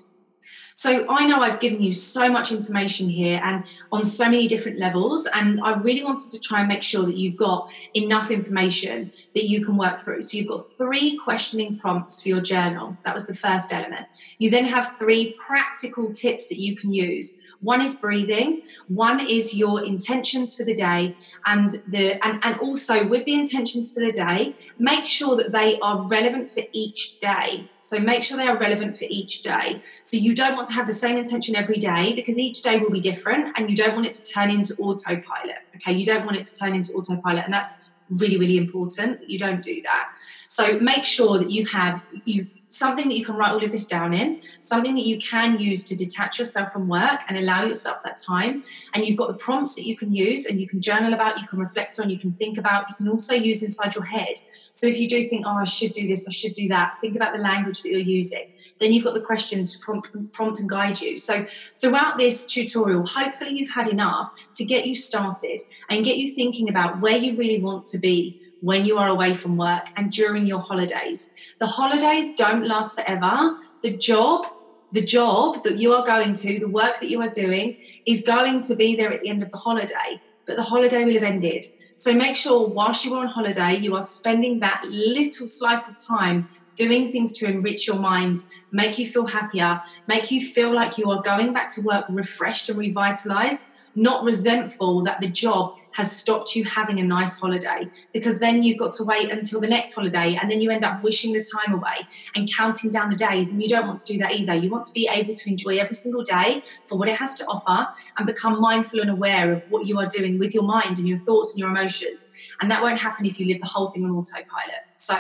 So 0.79 1.05
I 1.09 1.27
know 1.27 1.41
I've 1.41 1.59
given 1.59 1.83
you 1.83 1.93
so 1.93 2.31
much 2.31 2.53
information 2.53 3.09
here 3.09 3.41
and 3.43 3.65
on 3.91 4.05
so 4.05 4.27
many 4.27 4.47
different 4.47 4.79
levels. 4.79 5.27
And 5.35 5.61
I 5.61 5.75
really 5.79 6.05
wanted 6.05 6.31
to 6.31 6.39
try 6.39 6.61
and 6.61 6.69
make 6.69 6.85
sure 6.85 7.05
that 7.05 7.17
you've 7.17 7.37
got 7.37 7.69
enough 7.95 8.31
information 8.31 9.11
that 9.35 9.49
you 9.49 9.65
can 9.65 9.77
work 9.77 9.99
through. 9.99 10.23
So 10.23 10.39
you've 10.39 10.47
got 10.47 10.61
three 10.61 11.19
questioning 11.19 11.77
prompts 11.77 12.23
for 12.23 12.29
your 12.29 12.41
journal. 12.41 12.97
That 13.03 13.13
was 13.13 13.27
the 13.27 13.35
first 13.35 13.73
element. 13.73 14.07
You 14.39 14.51
then 14.51 14.67
have 14.67 14.97
three 15.01 15.35
practical 15.45 16.13
tips 16.13 16.49
that 16.49 16.61
you 16.61 16.77
can 16.77 16.93
use 16.93 17.41
one 17.61 17.81
is 17.81 17.97
breathing, 17.97 18.63
one 18.87 19.21
is 19.21 19.57
your 19.57 19.85
intentions 19.85 20.55
for 20.55 20.65
the 20.65 20.75
day, 20.75 21.17
and 21.47 21.83
the 21.89 22.25
and, 22.25 22.39
and 22.45 22.59
also 22.61 23.07
with 23.07 23.25
the 23.25 23.35
intentions 23.35 23.93
for 23.93 24.01
the 24.01 24.13
day, 24.13 24.55
make 24.79 25.07
sure 25.07 25.37
that 25.37 25.51
they 25.51 25.79
are 25.81 26.07
relevant 26.09 26.49
for 26.49 26.63
each 26.73 27.19
day. 27.19 27.69
So 27.81 27.99
make 27.99 28.23
sure 28.23 28.37
they 28.37 28.47
are 28.47 28.59
relevant 28.59 28.97
for 28.97 29.07
each 29.09 29.43
day. 29.43 29.81
So 30.03 30.17
you 30.17 30.35
don't 30.35 30.57
want 30.57 30.67
to 30.69 30.75
have 30.75 30.87
the 30.87 30.93
same 30.93 31.17
intention 31.17 31.55
every 31.55 31.79
day 31.79 32.13
because 32.15 32.39
each 32.39 32.63
day 32.63 32.79
will 32.79 32.91
be 32.91 33.01
different 33.01 33.57
and 33.57 33.71
you 33.71 33.77
don't 33.77 33.95
want 33.95 34.07
it 34.07 34.13
to 34.15 34.25
turn 34.25 34.51
into 34.51 34.75
autopilot. 34.77 35.59
Okay, 35.77 35.93
you 35.93 36.05
don't 36.05 36.25
want 36.25 36.37
it 36.37 36.45
to 36.47 36.55
turn 36.55 36.75
into 36.75 36.93
autopilot, 36.93 37.45
and 37.45 37.55
that's 37.55 37.79
really, 38.11 38.39
really 38.39 38.57
important 38.57 39.29
you 39.29 39.39
don't 39.39 39.63
do 39.63 39.81
that. 39.83 40.09
So 40.47 40.79
make 40.81 41.05
sure 41.05 41.39
that 41.39 41.51
you 41.51 41.67
have 41.67 42.05
you 42.25 42.47
something 42.69 43.09
that 43.09 43.17
you 43.17 43.25
can 43.25 43.35
write 43.37 43.53
all 43.53 43.65
of 43.65 43.71
this 43.71 43.87
down 43.87 44.15
in, 44.15 44.41
something 44.61 44.95
that 44.95 45.07
you 45.07 45.19
can 45.19 45.59
use 45.59 45.85
to 45.85 45.97
detach 45.97 46.39
yourself 46.39 46.73
from 46.73 46.87
work 46.87 47.21
and 47.29 47.37
allow 47.39 47.65
yourself 47.65 48.03
that 48.05 48.17
time. 48.17 48.63
And 48.95 49.07
you've 49.07 49.17
got 49.17 49.29
the 49.29 49.35
prompts 49.35 49.75
that 49.77 49.87
you 49.87 49.97
can 49.97 50.13
use 50.13 50.47
and 50.47 50.61
you 50.61 50.67
can 50.67 50.81
journal 50.81 51.15
about, 51.15 51.41
you 51.41 51.47
can 51.47 51.59
reflect 51.59 51.99
on, 51.99 52.11
you 52.11 52.19
can 52.19 52.31
think 52.31 52.59
about, 52.59 52.89
you 52.91 52.97
can 52.97 53.09
also 53.09 53.35
use 53.35 53.63
inside 53.63 53.95
your 53.95 54.05
head. 54.05 54.35
So 54.73 54.87
if 54.87 54.99
you 54.99 55.09
do 55.09 55.29
think, 55.29 55.47
oh, 55.47 55.57
I 55.57 55.65
should 55.65 55.93
do 55.93 56.07
this, 56.07 56.29
I 56.29 56.31
should 56.31 56.53
do 56.53 56.69
that, 56.69 56.99
think 56.99 57.17
about 57.17 57.33
the 57.33 57.41
language 57.41 57.83
that 57.83 57.91
you're 57.91 58.01
using. 58.01 58.53
Then 58.79 58.93
you've 58.93 59.05
got 59.05 59.15
the 59.15 59.21
questions 59.21 59.73
to 59.73 59.85
prompt, 59.85 60.33
prompt 60.33 60.61
and 60.61 60.69
guide 60.69 61.01
you. 61.01 61.17
So 61.19 61.47
throughout 61.75 62.19
this 62.19 62.47
tutorial, 62.47 63.05
hopefully 63.05 63.53
you've 63.53 63.71
had 63.71 63.89
enough 63.89 64.33
to 64.55 64.65
get 64.65 64.87
you 64.87 64.95
started 64.95 65.61
and 65.89 66.05
get 66.05 66.17
you 66.17 66.33
thinking 66.33 66.69
about 66.69 67.01
where 67.01 67.17
you 67.17 67.37
really 67.37 67.61
want 67.61 67.87
to 67.87 67.99
be 67.99 68.41
when 68.61 68.85
you 68.85 68.99
are 68.99 69.09
away 69.09 69.35
from 69.35 69.57
work 69.57 69.89
and 69.97 70.11
during 70.11 70.47
your 70.47 70.61
holidays. 70.61 71.35
The 71.59 71.67
holidays 71.67 72.35
don't 72.35 72.67
last 72.67 72.97
forever. 72.97 73.57
The 73.83 73.97
job, 73.97 74.47
the 74.93 75.05
job 75.05 75.65
that 75.65 75.79
you 75.79 75.93
are 75.95 76.05
going 76.05 76.35
to, 76.35 76.59
the 76.59 76.69
work 76.69 77.01
that 77.01 77.09
you 77.09 77.21
are 77.23 77.29
doing 77.29 77.77
is 78.07 78.23
going 78.23 78.63
to 78.63 78.75
be 78.75 78.97
there 78.97 79.13
at 79.13 79.23
the 79.23 79.29
end 79.29 79.43
of 79.43 79.51
the 79.51 79.59
holiday, 79.59 80.21
but 80.47 80.57
the 80.57 80.63
holiday 80.63 81.05
will 81.05 81.15
have 81.15 81.23
ended. 81.23 81.65
So 81.95 82.13
make 82.13 82.37
sure 82.37 82.69
whilst 82.69 83.05
you 83.05 83.15
are 83.15 83.25
on 83.25 83.29
holiday, 83.29 83.77
you 83.77 83.95
are 83.95 84.03
spending 84.03 84.61
that 84.61 84.85
little 84.89 85.49
slice 85.49 85.89
of 85.89 85.97
time 85.99 86.49
doing 86.77 87.11
things 87.11 87.33
to 87.33 87.47
enrich 87.47 87.89
your 87.89 87.99
mind, 87.99 88.37
make 88.71 88.99
you 88.99 89.07
feel 89.07 89.27
happier, 89.27 89.83
make 90.07 90.31
you 90.31 90.41
feel 90.41 90.73
like 90.73 90.97
you 90.97 91.11
are 91.11 91.21
going 91.23 91.53
back 91.53 91.75
to 91.75 91.83
work 91.83 92.05
refreshed 92.09 92.69
and 92.69 92.79
revitalized 92.79 93.69
not 93.99 94.25
resentful 94.25 95.03
that 95.03 95.21
the 95.21 95.29
job 95.29 95.77
has 95.93 96.15
stopped 96.15 96.55
you 96.55 96.65
having 96.65 97.01
a 97.01 97.03
nice 97.03 97.39
holiday 97.41 97.89
because 98.13 98.41
then 98.41 98.63
you've 98.63 98.79
got 98.79 98.93
to 98.93 99.05
wait 99.05 99.31
until 99.31 99.61
the 99.61 99.67
next 99.67 99.95
holiday 99.95 100.39
and 100.41 100.51
then 100.51 100.61
you 100.61 100.71
end 100.71 100.85
up 100.85 101.03
wishing 101.03 101.33
the 101.33 101.45
time 101.57 101.75
away 101.75 101.97
and 102.35 102.51
counting 102.53 102.91
down 102.91 103.11
the 103.11 103.17
days 103.17 103.53
and 103.53 103.63
you 103.63 103.69
don't 103.69 103.87
want 103.87 103.99
to 103.99 104.05
do 104.11 104.19
that 104.19 104.35
either. 104.35 104.55
You 104.55 104.71
want 104.71 104.85
to 104.85 104.93
be 104.93 105.09
able 105.13 105.35
to 105.35 105.51
enjoy 105.51 105.79
every 105.79 105.95
single 105.95 106.23
day 106.23 106.63
for 106.87 106.99
what 106.99 107.09
it 107.09 107.17
has 107.17 107.35
to 107.35 107.47
offer 107.47 107.89
and 108.17 108.27
become 108.27 108.61
mindful 108.61 109.01
and 109.01 109.11
aware 109.11 109.53
of 109.53 109.63
what 109.71 109.87
you 109.87 109.99
are 109.99 110.07
doing 110.07 110.39
with 110.39 110.55
your 110.55 110.65
mind 110.65 110.99
and 110.99 111.09
your 111.09 111.19
thoughts 111.19 111.53
and 111.53 111.59
your 111.59 111.69
emotions. 111.69 112.33
And 112.61 112.71
that 112.71 112.83
won't 112.83 112.99
happen 112.99 113.27
if 113.27 113.41
you 113.41 113.47
live 113.47 113.61
the 113.61 113.67
whole 113.67 113.91
thing 113.91 114.05
on 114.05 114.11
autopilot. 114.11 114.83
So 114.95 115.17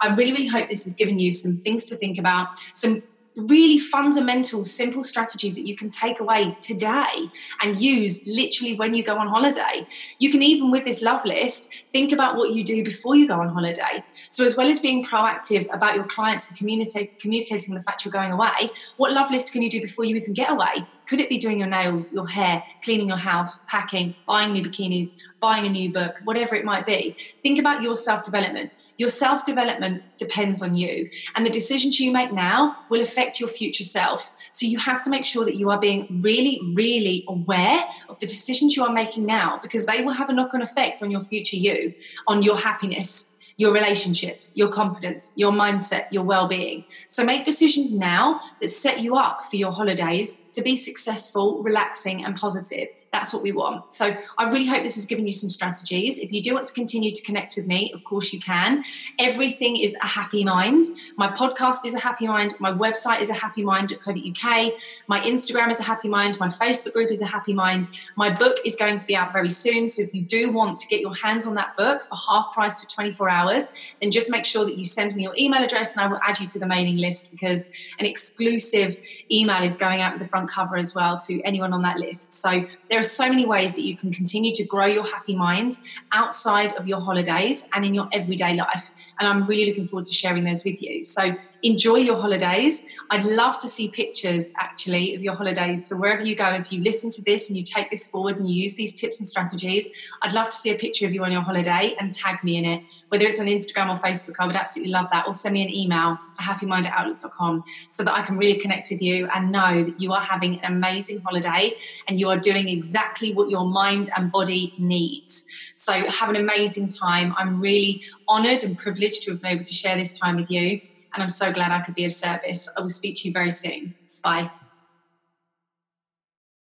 i 0.00 0.14
really 0.14 0.26
really 0.36 0.46
hope 0.46 0.68
this 0.68 0.84
has 0.84 0.94
given 0.94 1.18
you 1.18 1.32
some 1.32 1.58
things 1.58 1.84
to 1.86 1.96
think 1.96 2.18
about 2.18 2.58
some 2.72 3.02
really 3.36 3.78
fundamental, 3.78 4.64
simple 4.64 5.02
strategies 5.02 5.54
that 5.56 5.66
you 5.66 5.76
can 5.76 5.88
take 5.88 6.20
away 6.20 6.56
today 6.60 7.30
and 7.62 7.78
use 7.78 8.26
literally 8.26 8.74
when 8.74 8.94
you 8.94 9.02
go 9.02 9.16
on 9.16 9.28
holiday. 9.28 9.86
You 10.18 10.30
can 10.30 10.42
even, 10.42 10.70
with 10.70 10.84
this 10.84 11.02
love 11.02 11.24
list, 11.24 11.70
think 11.92 12.12
about 12.12 12.36
what 12.36 12.54
you 12.54 12.64
do 12.64 12.82
before 12.82 13.14
you 13.14 13.28
go 13.28 13.40
on 13.40 13.48
holiday. 13.48 14.02
So, 14.30 14.44
as 14.44 14.56
well 14.56 14.68
as 14.68 14.78
being 14.78 15.04
proactive 15.04 15.72
about 15.74 15.94
your 15.94 16.04
clients 16.04 16.48
and 16.48 16.58
communicating 16.58 17.74
the 17.74 17.82
fact 17.82 18.04
you're 18.04 18.12
going 18.12 18.32
away, 18.32 18.70
what 18.96 19.12
love 19.12 19.30
list 19.30 19.52
can 19.52 19.62
you 19.62 19.70
do 19.70 19.80
before 19.80 20.04
you 20.04 20.16
even 20.16 20.32
get 20.32 20.50
away? 20.50 20.86
Could 21.06 21.20
it 21.20 21.28
be 21.28 21.38
doing 21.38 21.58
your 21.58 21.68
nails, 21.68 22.12
your 22.12 22.26
hair, 22.26 22.62
cleaning 22.82 23.08
your 23.08 23.16
house, 23.16 23.64
packing, 23.66 24.14
buying 24.26 24.52
new 24.52 24.62
bikinis, 24.62 25.16
buying 25.40 25.66
a 25.66 25.70
new 25.70 25.92
book, 25.92 26.20
whatever 26.24 26.56
it 26.56 26.64
might 26.64 26.84
be? 26.84 27.16
Think 27.38 27.58
about 27.58 27.82
your 27.82 27.94
self 27.94 28.24
development. 28.24 28.72
Your 28.98 29.10
self 29.10 29.44
development 29.44 30.02
depends 30.16 30.62
on 30.62 30.74
you, 30.74 31.08
and 31.34 31.44
the 31.44 31.50
decisions 31.50 32.00
you 32.00 32.10
make 32.10 32.32
now 32.32 32.76
will 32.90 33.02
affect 33.02 33.38
your 33.38 33.48
future 33.48 33.84
self. 33.84 34.32
So 34.50 34.66
you 34.66 34.78
have 34.78 35.02
to 35.02 35.10
make 35.10 35.24
sure 35.24 35.44
that 35.44 35.56
you 35.56 35.70
are 35.70 35.78
being 35.78 36.20
really, 36.22 36.60
really 36.74 37.24
aware 37.28 37.84
of 38.08 38.18
the 38.18 38.26
decisions 38.26 38.74
you 38.74 38.82
are 38.84 38.92
making 38.92 39.26
now 39.26 39.58
because 39.62 39.86
they 39.86 40.02
will 40.02 40.14
have 40.14 40.30
a 40.30 40.32
knock 40.32 40.54
on 40.54 40.62
effect 40.62 41.02
on 41.02 41.10
your 41.10 41.20
future 41.20 41.56
you, 41.56 41.94
on 42.26 42.42
your 42.42 42.56
happiness, 42.56 43.35
your 43.56 43.72
relationships, 43.72 44.52
your 44.54 44.68
confidence, 44.68 45.32
your 45.36 45.52
mindset, 45.52 46.06
your 46.10 46.24
well 46.24 46.48
being. 46.48 46.84
So 47.08 47.24
make 47.24 47.44
decisions 47.44 47.94
now 47.94 48.40
that 48.60 48.68
set 48.68 49.00
you 49.00 49.16
up 49.16 49.42
for 49.42 49.56
your 49.56 49.72
holidays 49.72 50.44
to 50.52 50.62
be 50.62 50.76
successful, 50.76 51.62
relaxing, 51.62 52.24
and 52.24 52.36
positive. 52.36 52.88
That's 53.12 53.32
what 53.32 53.42
we 53.42 53.52
want. 53.52 53.92
So 53.92 54.14
I 54.36 54.48
really 54.50 54.66
hope 54.66 54.82
this 54.82 54.96
has 54.96 55.06
given 55.06 55.26
you 55.26 55.32
some 55.32 55.48
strategies. 55.48 56.18
If 56.18 56.32
you 56.32 56.42
do 56.42 56.54
want 56.54 56.66
to 56.66 56.72
continue 56.72 57.10
to 57.12 57.22
connect 57.22 57.56
with 57.56 57.66
me, 57.66 57.92
of 57.92 58.04
course 58.04 58.32
you 58.32 58.40
can. 58.40 58.84
Everything 59.18 59.76
is 59.76 59.96
a 60.02 60.06
happy 60.06 60.44
mind. 60.44 60.84
My 61.16 61.28
podcast 61.28 61.86
is 61.86 61.94
a 61.94 61.98
happy 61.98 62.26
mind. 62.26 62.54
My 62.60 62.72
website 62.72 63.20
is 63.20 63.30
a 63.30 63.34
happy 63.34 63.62
mind.co.uk. 63.62 64.72
My 65.06 65.20
Instagram 65.20 65.70
is 65.70 65.80
a 65.80 65.84
happy 65.84 66.08
mind. 66.08 66.38
My 66.40 66.48
Facebook 66.48 66.92
group 66.92 67.10
is 67.10 67.22
a 67.22 67.26
happy 67.26 67.54
mind. 67.54 67.88
My 68.16 68.32
book 68.32 68.56
is 68.64 68.76
going 68.76 68.98
to 68.98 69.06
be 69.06 69.16
out 69.16 69.32
very 69.32 69.50
soon. 69.50 69.88
So 69.88 70.02
if 70.02 70.14
you 70.14 70.22
do 70.22 70.52
want 70.52 70.78
to 70.78 70.86
get 70.88 71.00
your 71.00 71.14
hands 71.14 71.46
on 71.46 71.54
that 71.54 71.76
book 71.76 72.02
for 72.02 72.16
half 72.28 72.52
price 72.52 72.80
for 72.80 72.88
24 72.88 73.30
hours, 73.30 73.72
then 74.00 74.10
just 74.10 74.30
make 74.30 74.44
sure 74.44 74.64
that 74.64 74.76
you 74.76 74.84
send 74.84 75.14
me 75.16 75.22
your 75.22 75.34
email 75.38 75.62
address 75.62 75.96
and 75.96 76.04
I 76.04 76.08
will 76.08 76.20
add 76.26 76.38
you 76.40 76.46
to 76.48 76.58
the 76.58 76.66
mailing 76.66 76.96
list 76.96 77.30
because 77.30 77.70
an 77.98 78.06
exclusive 78.06 78.96
email 79.30 79.62
is 79.62 79.76
going 79.76 80.00
out 80.00 80.12
with 80.12 80.22
the 80.22 80.28
front 80.28 80.50
cover 80.50 80.76
as 80.76 80.94
well 80.94 81.16
to 81.18 81.40
anyone 81.42 81.72
on 81.72 81.82
that 81.82 81.98
list. 81.98 82.34
So 82.34 82.66
there 82.90 82.95
are 82.98 83.02
so 83.02 83.28
many 83.28 83.46
ways 83.46 83.76
that 83.76 83.82
you 83.82 83.96
can 83.96 84.12
continue 84.12 84.54
to 84.54 84.64
grow 84.64 84.86
your 84.86 85.04
happy 85.04 85.34
mind 85.36 85.78
outside 86.12 86.72
of 86.74 86.88
your 86.88 87.00
holidays 87.00 87.68
and 87.74 87.84
in 87.84 87.94
your 87.94 88.08
everyday 88.12 88.54
life. 88.54 88.90
And 89.18 89.28
I'm 89.28 89.46
really 89.46 89.66
looking 89.66 89.84
forward 89.84 90.04
to 90.04 90.12
sharing 90.12 90.44
those 90.44 90.64
with 90.64 90.82
you. 90.82 91.04
So 91.04 91.34
enjoy 91.62 91.96
your 91.96 92.16
holidays. 92.16 92.86
I'd 93.10 93.24
love 93.24 93.60
to 93.62 93.68
see 93.68 93.88
pictures 93.90 94.52
actually 94.58 95.14
of 95.14 95.22
your 95.22 95.34
holidays. 95.34 95.86
So 95.86 95.96
wherever 95.96 96.24
you 96.24 96.34
go, 96.34 96.48
if 96.50 96.72
you 96.72 96.82
listen 96.82 97.10
to 97.10 97.22
this 97.22 97.48
and 97.48 97.56
you 97.56 97.62
take 97.62 97.90
this 97.90 98.06
forward 98.06 98.36
and 98.36 98.48
you 98.48 98.62
use 98.62 98.76
these 98.76 98.94
tips 98.94 99.20
and 99.20 99.26
strategies, 99.26 99.88
I'd 100.22 100.32
love 100.32 100.46
to 100.46 100.52
see 100.52 100.70
a 100.70 100.74
picture 100.74 101.06
of 101.06 101.14
you 101.14 101.24
on 101.24 101.32
your 101.32 101.40
holiday 101.40 101.94
and 101.98 102.12
tag 102.12 102.42
me 102.44 102.56
in 102.56 102.64
it. 102.64 102.82
Whether 103.08 103.26
it's 103.26 103.40
on 103.40 103.46
Instagram 103.46 103.88
or 103.88 104.00
Facebook, 104.00 104.34
I 104.38 104.46
would 104.46 104.56
absolutely 104.56 104.92
love 104.92 105.08
that. 105.12 105.26
Or 105.26 105.32
send 105.32 105.54
me 105.54 105.62
an 105.62 105.74
email, 105.74 106.18
happymind 106.38 106.84
at 106.84 106.92
outlook.com, 106.92 107.62
so 107.88 108.04
that 108.04 108.14
I 108.14 108.22
can 108.22 108.36
really 108.36 108.58
connect 108.58 108.88
with 108.90 109.00
you 109.00 109.28
and 109.34 109.50
know 109.50 109.84
that 109.84 110.00
you 110.00 110.12
are 110.12 110.20
having 110.20 110.60
an 110.60 110.72
amazing 110.72 111.20
holiday 111.20 111.72
and 112.08 112.20
you 112.20 112.28
are 112.28 112.38
doing 112.38 112.68
exactly 112.68 113.32
what 113.32 113.48
your 113.48 113.66
mind 113.66 114.10
and 114.16 114.30
body 114.30 114.74
needs. 114.78 115.46
So 115.74 115.92
have 115.92 116.28
an 116.28 116.36
amazing 116.36 116.88
time. 116.88 117.34
I'm 117.36 117.60
really 117.60 118.04
honored 118.28 118.64
and 118.64 118.78
privileged 118.78 119.22
to 119.22 119.30
have 119.32 119.42
been 119.42 119.52
able 119.52 119.64
to 119.64 119.74
share 119.74 119.96
this 119.96 120.18
time 120.18 120.36
with 120.36 120.50
you 120.50 120.80
and 121.16 121.22
I'm 121.22 121.30
so 121.30 121.50
glad 121.50 121.72
I 121.72 121.80
could 121.80 121.94
be 121.94 122.04
of 122.04 122.12
service. 122.12 122.68
I 122.76 122.80
will 122.80 122.90
speak 122.90 123.16
to 123.16 123.28
you 123.28 123.32
very 123.32 123.50
soon. 123.50 123.94
Bye. 124.22 124.50